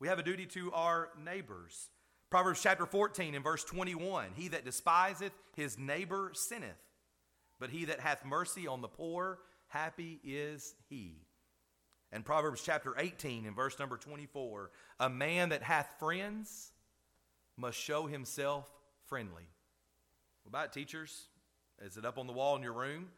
We 0.00 0.08
have 0.08 0.18
a 0.18 0.22
duty 0.22 0.46
to 0.46 0.72
our 0.72 1.10
neighbors. 1.24 1.90
Proverbs 2.34 2.60
chapter 2.60 2.84
14 2.84 3.36
and 3.36 3.44
verse 3.44 3.62
21 3.62 4.30
He 4.34 4.48
that 4.48 4.64
despiseth 4.64 5.30
his 5.54 5.78
neighbor 5.78 6.32
sinneth, 6.34 6.82
but 7.60 7.70
he 7.70 7.84
that 7.84 8.00
hath 8.00 8.24
mercy 8.24 8.66
on 8.66 8.80
the 8.80 8.88
poor, 8.88 9.38
happy 9.68 10.18
is 10.24 10.74
he. 10.88 11.28
And 12.10 12.24
Proverbs 12.24 12.60
chapter 12.60 12.92
18 12.98 13.46
and 13.46 13.54
verse 13.54 13.78
number 13.78 13.96
24 13.96 14.72
A 14.98 15.08
man 15.08 15.50
that 15.50 15.62
hath 15.62 15.94
friends 16.00 16.72
must 17.56 17.78
show 17.78 18.06
himself 18.08 18.68
friendly. 19.06 19.46
What 20.42 20.48
about 20.48 20.72
teachers? 20.72 21.28
Is 21.82 21.96
it 21.96 22.04
up 22.04 22.18
on 22.18 22.26
the 22.26 22.32
wall 22.32 22.56
in 22.56 22.64
your 22.64 22.72
room? 22.72 23.10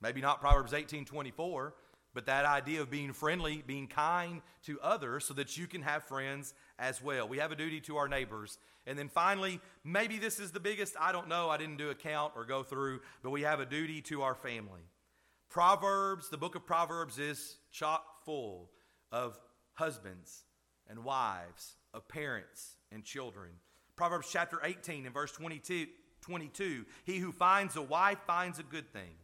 Maybe 0.00 0.20
not 0.20 0.40
Proverbs 0.40 0.72
18 0.72 1.04
24, 1.04 1.74
but 2.14 2.26
that 2.26 2.44
idea 2.44 2.80
of 2.80 2.90
being 2.90 3.12
friendly, 3.12 3.62
being 3.66 3.88
kind 3.88 4.40
to 4.64 4.80
others 4.80 5.24
so 5.24 5.34
that 5.34 5.56
you 5.56 5.66
can 5.66 5.82
have 5.82 6.04
friends 6.04 6.54
as 6.78 7.02
well. 7.02 7.28
We 7.28 7.38
have 7.38 7.52
a 7.52 7.56
duty 7.56 7.80
to 7.82 7.96
our 7.96 8.08
neighbors. 8.08 8.58
And 8.86 8.98
then 8.98 9.08
finally, 9.08 9.60
maybe 9.82 10.18
this 10.18 10.38
is 10.38 10.52
the 10.52 10.60
biggest, 10.60 10.94
I 11.00 11.12
don't 11.12 11.28
know, 11.28 11.50
I 11.50 11.56
didn't 11.56 11.76
do 11.76 11.90
a 11.90 11.94
count 11.94 12.32
or 12.36 12.44
go 12.44 12.62
through, 12.62 13.00
but 13.22 13.30
we 13.30 13.42
have 13.42 13.60
a 13.60 13.66
duty 13.66 14.00
to 14.02 14.22
our 14.22 14.34
family. 14.34 14.82
Proverbs, 15.50 16.30
the 16.30 16.38
book 16.38 16.54
of 16.54 16.64
Proverbs 16.66 17.18
is 17.18 17.56
chock 17.72 18.24
full 18.24 18.70
of 19.12 19.38
husbands 19.74 20.44
and 20.88 21.04
wives, 21.04 21.76
of 21.92 22.08
parents 22.08 22.76
and 22.92 23.04
children. 23.04 23.50
Proverbs 23.96 24.28
chapter 24.30 24.60
18 24.62 25.06
and 25.06 25.14
verse 25.14 25.32
22 25.32 25.86
22. 26.20 26.86
He 27.04 27.18
who 27.18 27.32
finds 27.32 27.76
a 27.76 27.82
wife 27.82 28.16
finds 28.26 28.58
a 28.58 28.62
good 28.62 28.90
thing. 28.94 29.14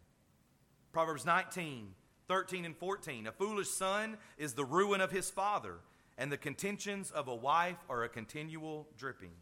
Proverbs 0.92 1.24
19, 1.24 1.94
13 2.30 2.64
and 2.64 2.76
14. 2.76 3.26
A 3.26 3.32
foolish 3.32 3.68
son 3.68 4.16
is 4.38 4.52
the 4.52 4.64
ruin 4.64 5.00
of 5.00 5.10
his 5.10 5.28
father, 5.28 5.78
and 6.16 6.30
the 6.30 6.36
contentions 6.36 7.10
of 7.10 7.26
a 7.26 7.34
wife 7.34 7.78
are 7.88 8.04
a 8.04 8.08
continual 8.08 8.86
dripping. 8.96 9.32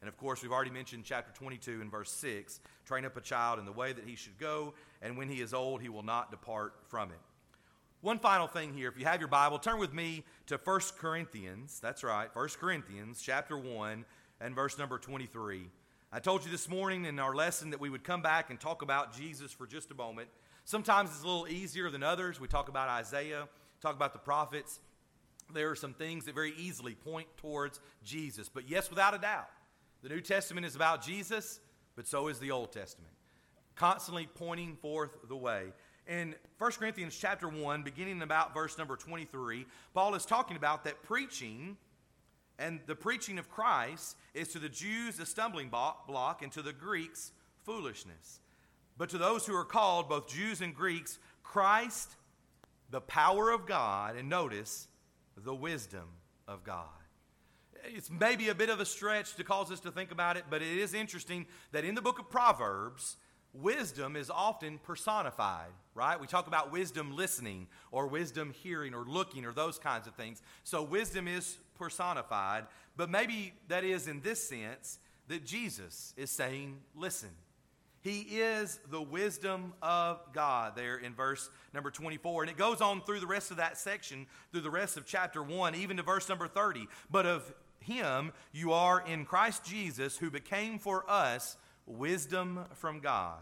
And 0.00 0.08
of 0.08 0.16
course, 0.16 0.40
we've 0.40 0.50
already 0.50 0.70
mentioned 0.70 1.04
chapter 1.04 1.30
22 1.34 1.82
and 1.82 1.90
verse 1.90 2.10
6 2.12 2.60
train 2.86 3.04
up 3.04 3.18
a 3.18 3.20
child 3.20 3.58
in 3.58 3.66
the 3.66 3.72
way 3.72 3.92
that 3.92 4.06
he 4.06 4.16
should 4.16 4.38
go, 4.38 4.72
and 5.02 5.18
when 5.18 5.28
he 5.28 5.42
is 5.42 5.52
old, 5.52 5.82
he 5.82 5.90
will 5.90 6.02
not 6.02 6.30
depart 6.30 6.72
from 6.88 7.10
it. 7.10 7.18
One 8.00 8.18
final 8.18 8.46
thing 8.46 8.72
here, 8.72 8.88
if 8.88 8.98
you 8.98 9.04
have 9.04 9.20
your 9.20 9.28
Bible, 9.28 9.58
turn 9.58 9.78
with 9.78 9.92
me 9.92 10.24
to 10.46 10.56
1 10.56 10.80
Corinthians. 10.96 11.78
That's 11.78 12.02
right, 12.02 12.34
1 12.34 12.48
Corinthians 12.58 13.20
chapter 13.20 13.58
1 13.58 14.02
and 14.40 14.54
verse 14.54 14.78
number 14.78 14.98
23. 14.98 15.66
I 16.10 16.20
told 16.20 16.42
you 16.46 16.50
this 16.50 16.70
morning 16.70 17.04
in 17.04 17.18
our 17.18 17.34
lesson 17.34 17.68
that 17.68 17.80
we 17.80 17.90
would 17.90 18.02
come 18.02 18.22
back 18.22 18.48
and 18.48 18.58
talk 18.58 18.80
about 18.80 19.14
Jesus 19.14 19.52
for 19.52 19.66
just 19.66 19.90
a 19.90 19.94
moment. 19.94 20.30
Sometimes 20.64 21.10
it's 21.10 21.22
a 21.22 21.26
little 21.26 21.48
easier 21.48 21.90
than 21.90 22.02
others. 22.02 22.40
We 22.40 22.48
talk 22.48 22.68
about 22.68 22.88
Isaiah, 22.88 23.48
talk 23.80 23.94
about 23.94 24.12
the 24.12 24.18
prophets. 24.18 24.80
There 25.52 25.70
are 25.70 25.76
some 25.76 25.94
things 25.94 26.24
that 26.24 26.34
very 26.34 26.54
easily 26.56 26.94
point 26.94 27.28
towards 27.36 27.80
Jesus. 28.02 28.48
But 28.48 28.68
yes, 28.68 28.88
without 28.88 29.14
a 29.14 29.18
doubt, 29.18 29.48
the 30.02 30.08
New 30.08 30.20
Testament 30.20 30.66
is 30.66 30.74
about 30.74 31.02
Jesus, 31.04 31.60
but 31.96 32.06
so 32.06 32.28
is 32.28 32.38
the 32.38 32.50
Old 32.50 32.72
Testament, 32.72 33.12
constantly 33.76 34.26
pointing 34.34 34.76
forth 34.76 35.16
the 35.28 35.36
way. 35.36 35.72
In 36.06 36.34
1 36.58 36.72
Corinthians 36.72 37.16
chapter 37.16 37.48
1, 37.48 37.82
beginning 37.82 38.22
about 38.22 38.54
verse 38.54 38.78
number 38.78 38.96
23, 38.96 39.66
Paul 39.92 40.14
is 40.14 40.24
talking 40.26 40.56
about 40.56 40.84
that 40.84 41.02
preaching 41.02 41.76
and 42.58 42.80
the 42.86 42.94
preaching 42.94 43.38
of 43.38 43.50
Christ 43.50 44.16
is 44.32 44.48
to 44.48 44.58
the 44.58 44.68
Jews 44.68 45.18
a 45.18 45.26
stumbling 45.26 45.68
block, 45.68 46.42
and 46.42 46.52
to 46.52 46.62
the 46.62 46.72
Greeks 46.72 47.32
foolishness. 47.64 48.40
But 48.96 49.10
to 49.10 49.18
those 49.18 49.46
who 49.46 49.54
are 49.56 49.64
called, 49.64 50.08
both 50.08 50.28
Jews 50.28 50.60
and 50.60 50.74
Greeks, 50.74 51.18
Christ, 51.42 52.16
the 52.90 53.00
power 53.00 53.50
of 53.50 53.66
God, 53.66 54.16
and 54.16 54.28
notice, 54.28 54.86
the 55.36 55.54
wisdom 55.54 56.08
of 56.46 56.62
God. 56.62 56.86
it's 57.86 58.10
maybe 58.10 58.48
a 58.48 58.54
bit 58.54 58.70
of 58.70 58.80
a 58.80 58.84
stretch 58.84 59.34
to 59.34 59.44
cause 59.44 59.70
us 59.70 59.80
to 59.80 59.90
think 59.90 60.10
about 60.10 60.36
it, 60.36 60.44
but 60.48 60.62
it 60.62 60.78
is 60.78 60.94
interesting 60.94 61.46
that 61.72 61.84
in 61.84 61.94
the 61.94 62.02
book 62.02 62.18
of 62.18 62.30
Proverbs, 62.30 63.16
wisdom 63.52 64.16
is 64.16 64.30
often 64.30 64.78
personified, 64.78 65.70
right? 65.94 66.20
We 66.20 66.26
talk 66.26 66.46
about 66.46 66.72
wisdom 66.72 67.14
listening 67.14 67.68
or 67.90 68.06
wisdom 68.06 68.52
hearing 68.52 68.94
or 68.94 69.04
looking 69.04 69.44
or 69.44 69.52
those 69.52 69.78
kinds 69.78 70.06
of 70.06 70.14
things. 70.14 70.42
So 70.64 70.82
wisdom 70.82 71.28
is 71.28 71.58
personified, 71.74 72.64
but 72.96 73.10
maybe 73.10 73.52
that 73.68 73.84
is 73.84 74.08
in 74.08 74.20
this 74.20 74.46
sense 74.46 74.98
that 75.28 75.44
Jesus 75.44 76.14
is 76.16 76.30
saying, 76.30 76.78
listen. 76.94 77.30
He 78.04 78.20
is 78.20 78.80
the 78.90 79.00
wisdom 79.00 79.72
of 79.80 80.20
God, 80.34 80.76
there 80.76 80.98
in 80.98 81.14
verse 81.14 81.48
number 81.72 81.90
24. 81.90 82.42
And 82.42 82.50
it 82.50 82.58
goes 82.58 82.82
on 82.82 83.00
through 83.00 83.20
the 83.20 83.26
rest 83.26 83.50
of 83.50 83.56
that 83.56 83.78
section, 83.78 84.26
through 84.52 84.60
the 84.60 84.70
rest 84.70 84.98
of 84.98 85.06
chapter 85.06 85.42
1, 85.42 85.74
even 85.74 85.96
to 85.96 86.02
verse 86.02 86.28
number 86.28 86.46
30. 86.46 86.86
But 87.10 87.24
of 87.24 87.50
him 87.80 88.32
you 88.52 88.74
are 88.74 89.02
in 89.06 89.24
Christ 89.24 89.64
Jesus, 89.64 90.18
who 90.18 90.30
became 90.30 90.78
for 90.78 91.08
us 91.08 91.56
wisdom 91.86 92.66
from 92.74 93.00
God, 93.00 93.40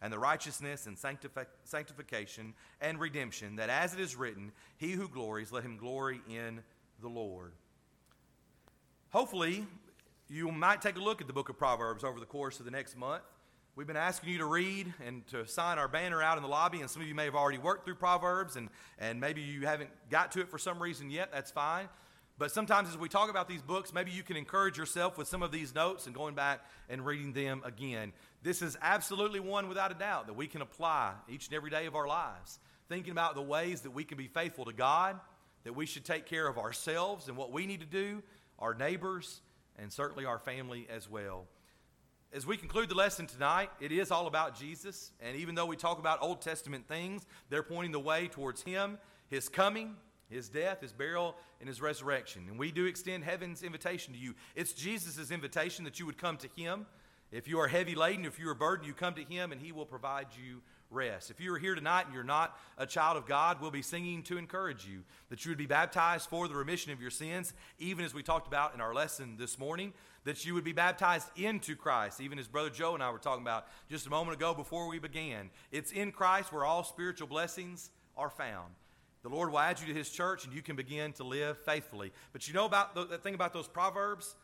and 0.00 0.12
the 0.12 0.20
righteousness 0.20 0.86
and 0.86 0.96
sanctifi- 0.96 1.46
sanctification 1.64 2.54
and 2.80 3.00
redemption, 3.00 3.56
that 3.56 3.70
as 3.70 3.92
it 3.92 3.98
is 3.98 4.14
written, 4.14 4.52
He 4.76 4.92
who 4.92 5.08
glories, 5.08 5.50
let 5.50 5.64
him 5.64 5.78
glory 5.78 6.20
in 6.30 6.62
the 7.02 7.08
Lord. 7.08 7.54
Hopefully, 9.10 9.66
you 10.28 10.52
might 10.52 10.80
take 10.80 10.96
a 10.96 11.00
look 11.00 11.20
at 11.20 11.26
the 11.26 11.32
book 11.32 11.48
of 11.48 11.58
Proverbs 11.58 12.04
over 12.04 12.20
the 12.20 12.26
course 12.26 12.60
of 12.60 12.66
the 12.66 12.70
next 12.70 12.96
month. 12.96 13.22
We've 13.76 13.86
been 13.86 13.94
asking 13.94 14.30
you 14.30 14.38
to 14.38 14.46
read 14.46 14.94
and 15.06 15.26
to 15.26 15.46
sign 15.46 15.76
our 15.76 15.86
banner 15.86 16.22
out 16.22 16.38
in 16.38 16.42
the 16.42 16.48
lobby, 16.48 16.80
and 16.80 16.88
some 16.88 17.02
of 17.02 17.08
you 17.08 17.14
may 17.14 17.26
have 17.26 17.34
already 17.34 17.58
worked 17.58 17.84
through 17.84 17.96
Proverbs, 17.96 18.56
and, 18.56 18.70
and 18.98 19.20
maybe 19.20 19.42
you 19.42 19.66
haven't 19.66 19.90
got 20.08 20.32
to 20.32 20.40
it 20.40 20.48
for 20.48 20.56
some 20.56 20.82
reason 20.82 21.10
yet. 21.10 21.30
That's 21.30 21.50
fine. 21.50 21.90
But 22.38 22.50
sometimes 22.50 22.88
as 22.88 22.96
we 22.96 23.10
talk 23.10 23.28
about 23.28 23.50
these 23.50 23.60
books, 23.60 23.92
maybe 23.92 24.12
you 24.12 24.22
can 24.22 24.38
encourage 24.38 24.78
yourself 24.78 25.18
with 25.18 25.28
some 25.28 25.42
of 25.42 25.52
these 25.52 25.74
notes 25.74 26.06
and 26.06 26.14
going 26.14 26.34
back 26.34 26.60
and 26.88 27.04
reading 27.04 27.34
them 27.34 27.60
again. 27.66 28.14
This 28.42 28.62
is 28.62 28.78
absolutely 28.80 29.40
one 29.40 29.68
without 29.68 29.90
a 29.90 29.94
doubt 29.94 30.28
that 30.28 30.36
we 30.36 30.46
can 30.46 30.62
apply 30.62 31.12
each 31.28 31.48
and 31.48 31.54
every 31.54 31.68
day 31.68 31.84
of 31.84 31.94
our 31.94 32.08
lives. 32.08 32.58
Thinking 32.88 33.12
about 33.12 33.34
the 33.34 33.42
ways 33.42 33.82
that 33.82 33.90
we 33.90 34.04
can 34.04 34.16
be 34.16 34.26
faithful 34.26 34.64
to 34.64 34.72
God, 34.72 35.20
that 35.64 35.76
we 35.76 35.84
should 35.84 36.06
take 36.06 36.24
care 36.24 36.48
of 36.48 36.56
ourselves 36.56 37.28
and 37.28 37.36
what 37.36 37.52
we 37.52 37.66
need 37.66 37.80
to 37.80 37.86
do, 37.86 38.22
our 38.58 38.72
neighbors, 38.72 39.42
and 39.78 39.92
certainly 39.92 40.24
our 40.24 40.38
family 40.38 40.86
as 40.88 41.10
well. 41.10 41.44
As 42.36 42.46
we 42.46 42.58
conclude 42.58 42.90
the 42.90 42.94
lesson 42.94 43.26
tonight, 43.26 43.70
it 43.80 43.90
is 43.90 44.10
all 44.10 44.26
about 44.26 44.54
Jesus. 44.54 45.10
And 45.22 45.38
even 45.38 45.54
though 45.54 45.64
we 45.64 45.74
talk 45.74 45.98
about 45.98 46.18
Old 46.20 46.42
Testament 46.42 46.86
things, 46.86 47.24
they're 47.48 47.62
pointing 47.62 47.92
the 47.92 47.98
way 47.98 48.28
towards 48.28 48.60
Him, 48.60 48.98
His 49.30 49.48
coming, 49.48 49.96
his 50.28 50.48
death, 50.48 50.80
his 50.80 50.92
burial, 50.92 51.36
and 51.60 51.68
his 51.68 51.80
resurrection. 51.80 52.46
And 52.50 52.58
we 52.58 52.72
do 52.72 52.86
extend 52.86 53.22
heaven's 53.22 53.62
invitation 53.62 54.12
to 54.12 54.18
you. 54.18 54.34
It's 54.56 54.72
Jesus' 54.72 55.30
invitation 55.30 55.84
that 55.84 56.00
you 56.00 56.06
would 56.06 56.18
come 56.18 56.36
to 56.38 56.48
him. 56.56 56.84
If 57.30 57.46
you 57.46 57.60
are 57.60 57.68
heavy 57.68 57.94
laden, 57.94 58.24
if 58.24 58.38
you 58.38 58.48
are 58.48 58.54
burdened, 58.54 58.88
you 58.88 58.92
come 58.92 59.14
to 59.14 59.22
him 59.22 59.52
and 59.52 59.60
he 59.60 59.70
will 59.70 59.86
provide 59.86 60.26
you 60.36 60.62
rest. 60.90 61.30
If 61.30 61.40
you 61.40 61.52
are 61.54 61.58
here 61.58 61.74
tonight 61.74 62.06
and 62.06 62.14
you're 62.14 62.24
not 62.24 62.58
a 62.78 62.86
child 62.86 63.16
of 63.16 63.26
God, 63.26 63.60
we'll 63.60 63.70
be 63.70 63.82
singing 63.82 64.22
to 64.24 64.38
encourage 64.38 64.86
you 64.86 65.02
that 65.28 65.44
you 65.44 65.50
would 65.50 65.58
be 65.58 65.66
baptized 65.66 66.28
for 66.28 66.48
the 66.48 66.54
remission 66.54 66.92
of 66.92 67.00
your 67.00 67.10
sins, 67.10 67.52
even 67.78 68.04
as 68.04 68.14
we 68.14 68.22
talked 68.22 68.46
about 68.46 68.74
in 68.74 68.80
our 68.80 68.94
lesson 68.94 69.36
this 69.38 69.58
morning, 69.58 69.92
that 70.24 70.44
you 70.44 70.54
would 70.54 70.64
be 70.64 70.72
baptized 70.72 71.28
into 71.36 71.76
Christ, 71.76 72.20
even 72.20 72.38
as 72.38 72.48
Brother 72.48 72.70
Joe 72.70 72.94
and 72.94 73.02
I 73.02 73.10
were 73.10 73.18
talking 73.18 73.42
about 73.42 73.66
just 73.88 74.06
a 74.06 74.10
moment 74.10 74.36
ago 74.36 74.54
before 74.54 74.88
we 74.88 74.98
began. 74.98 75.50
It's 75.70 75.92
in 75.92 76.12
Christ 76.12 76.52
where 76.52 76.64
all 76.64 76.84
spiritual 76.84 77.28
blessings 77.28 77.90
are 78.16 78.30
found. 78.30 78.74
The 79.22 79.28
Lord 79.28 79.50
will 79.50 79.58
add 79.58 79.80
you 79.80 79.86
to 79.86 79.94
His 79.94 80.08
church 80.08 80.44
and 80.44 80.54
you 80.54 80.62
can 80.62 80.76
begin 80.76 81.12
to 81.14 81.24
live 81.24 81.58
faithfully. 81.64 82.12
But 82.32 82.46
you 82.46 82.54
know 82.54 82.64
about 82.64 82.94
the, 82.94 83.04
the 83.04 83.18
thing 83.18 83.34
about 83.34 83.52
those 83.52 83.68
proverbs? 83.68 84.36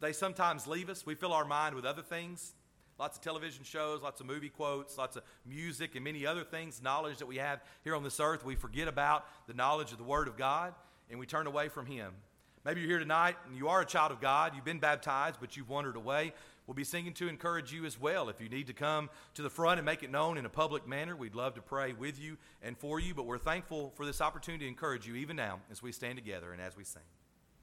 They 0.00 0.12
sometimes 0.12 0.66
leave 0.66 0.88
us. 0.88 1.04
We 1.04 1.14
fill 1.14 1.34
our 1.34 1.44
mind 1.44 1.74
with 1.74 1.84
other 1.84 2.02
things. 2.02 2.54
Lots 3.00 3.16
of 3.16 3.24
television 3.24 3.64
shows, 3.64 4.02
lots 4.02 4.20
of 4.20 4.26
movie 4.26 4.50
quotes, 4.50 4.98
lots 4.98 5.16
of 5.16 5.22
music, 5.46 5.94
and 5.94 6.04
many 6.04 6.26
other 6.26 6.44
things, 6.44 6.82
knowledge 6.82 7.16
that 7.16 7.26
we 7.26 7.38
have 7.38 7.62
here 7.82 7.96
on 7.96 8.02
this 8.02 8.20
earth. 8.20 8.44
We 8.44 8.56
forget 8.56 8.88
about 8.88 9.24
the 9.46 9.54
knowledge 9.54 9.90
of 9.90 9.96
the 9.96 10.04
Word 10.04 10.28
of 10.28 10.36
God 10.36 10.74
and 11.08 11.18
we 11.18 11.24
turn 11.24 11.46
away 11.46 11.70
from 11.70 11.86
Him. 11.86 12.12
Maybe 12.62 12.82
you're 12.82 12.90
here 12.90 12.98
tonight 12.98 13.36
and 13.48 13.56
you 13.56 13.68
are 13.68 13.80
a 13.80 13.86
child 13.86 14.12
of 14.12 14.20
God. 14.20 14.54
You've 14.54 14.66
been 14.66 14.80
baptized, 14.80 15.38
but 15.40 15.56
you've 15.56 15.70
wandered 15.70 15.96
away. 15.96 16.34
We'll 16.66 16.74
be 16.74 16.84
singing 16.84 17.14
to 17.14 17.28
encourage 17.28 17.72
you 17.72 17.86
as 17.86 17.98
well. 17.98 18.28
If 18.28 18.38
you 18.38 18.50
need 18.50 18.66
to 18.66 18.74
come 18.74 19.08
to 19.32 19.40
the 19.40 19.48
front 19.48 19.78
and 19.78 19.86
make 19.86 20.02
it 20.02 20.10
known 20.10 20.36
in 20.36 20.44
a 20.44 20.50
public 20.50 20.86
manner, 20.86 21.16
we'd 21.16 21.34
love 21.34 21.54
to 21.54 21.62
pray 21.62 21.94
with 21.94 22.20
you 22.20 22.36
and 22.62 22.76
for 22.76 23.00
you. 23.00 23.14
But 23.14 23.24
we're 23.24 23.38
thankful 23.38 23.94
for 23.96 24.04
this 24.04 24.20
opportunity 24.20 24.66
to 24.66 24.68
encourage 24.68 25.06
you 25.06 25.14
even 25.14 25.36
now 25.36 25.60
as 25.72 25.82
we 25.82 25.90
stand 25.90 26.18
together 26.18 26.52
and 26.52 26.60
as 26.60 26.76
we 26.76 26.84
sing. 26.84 27.00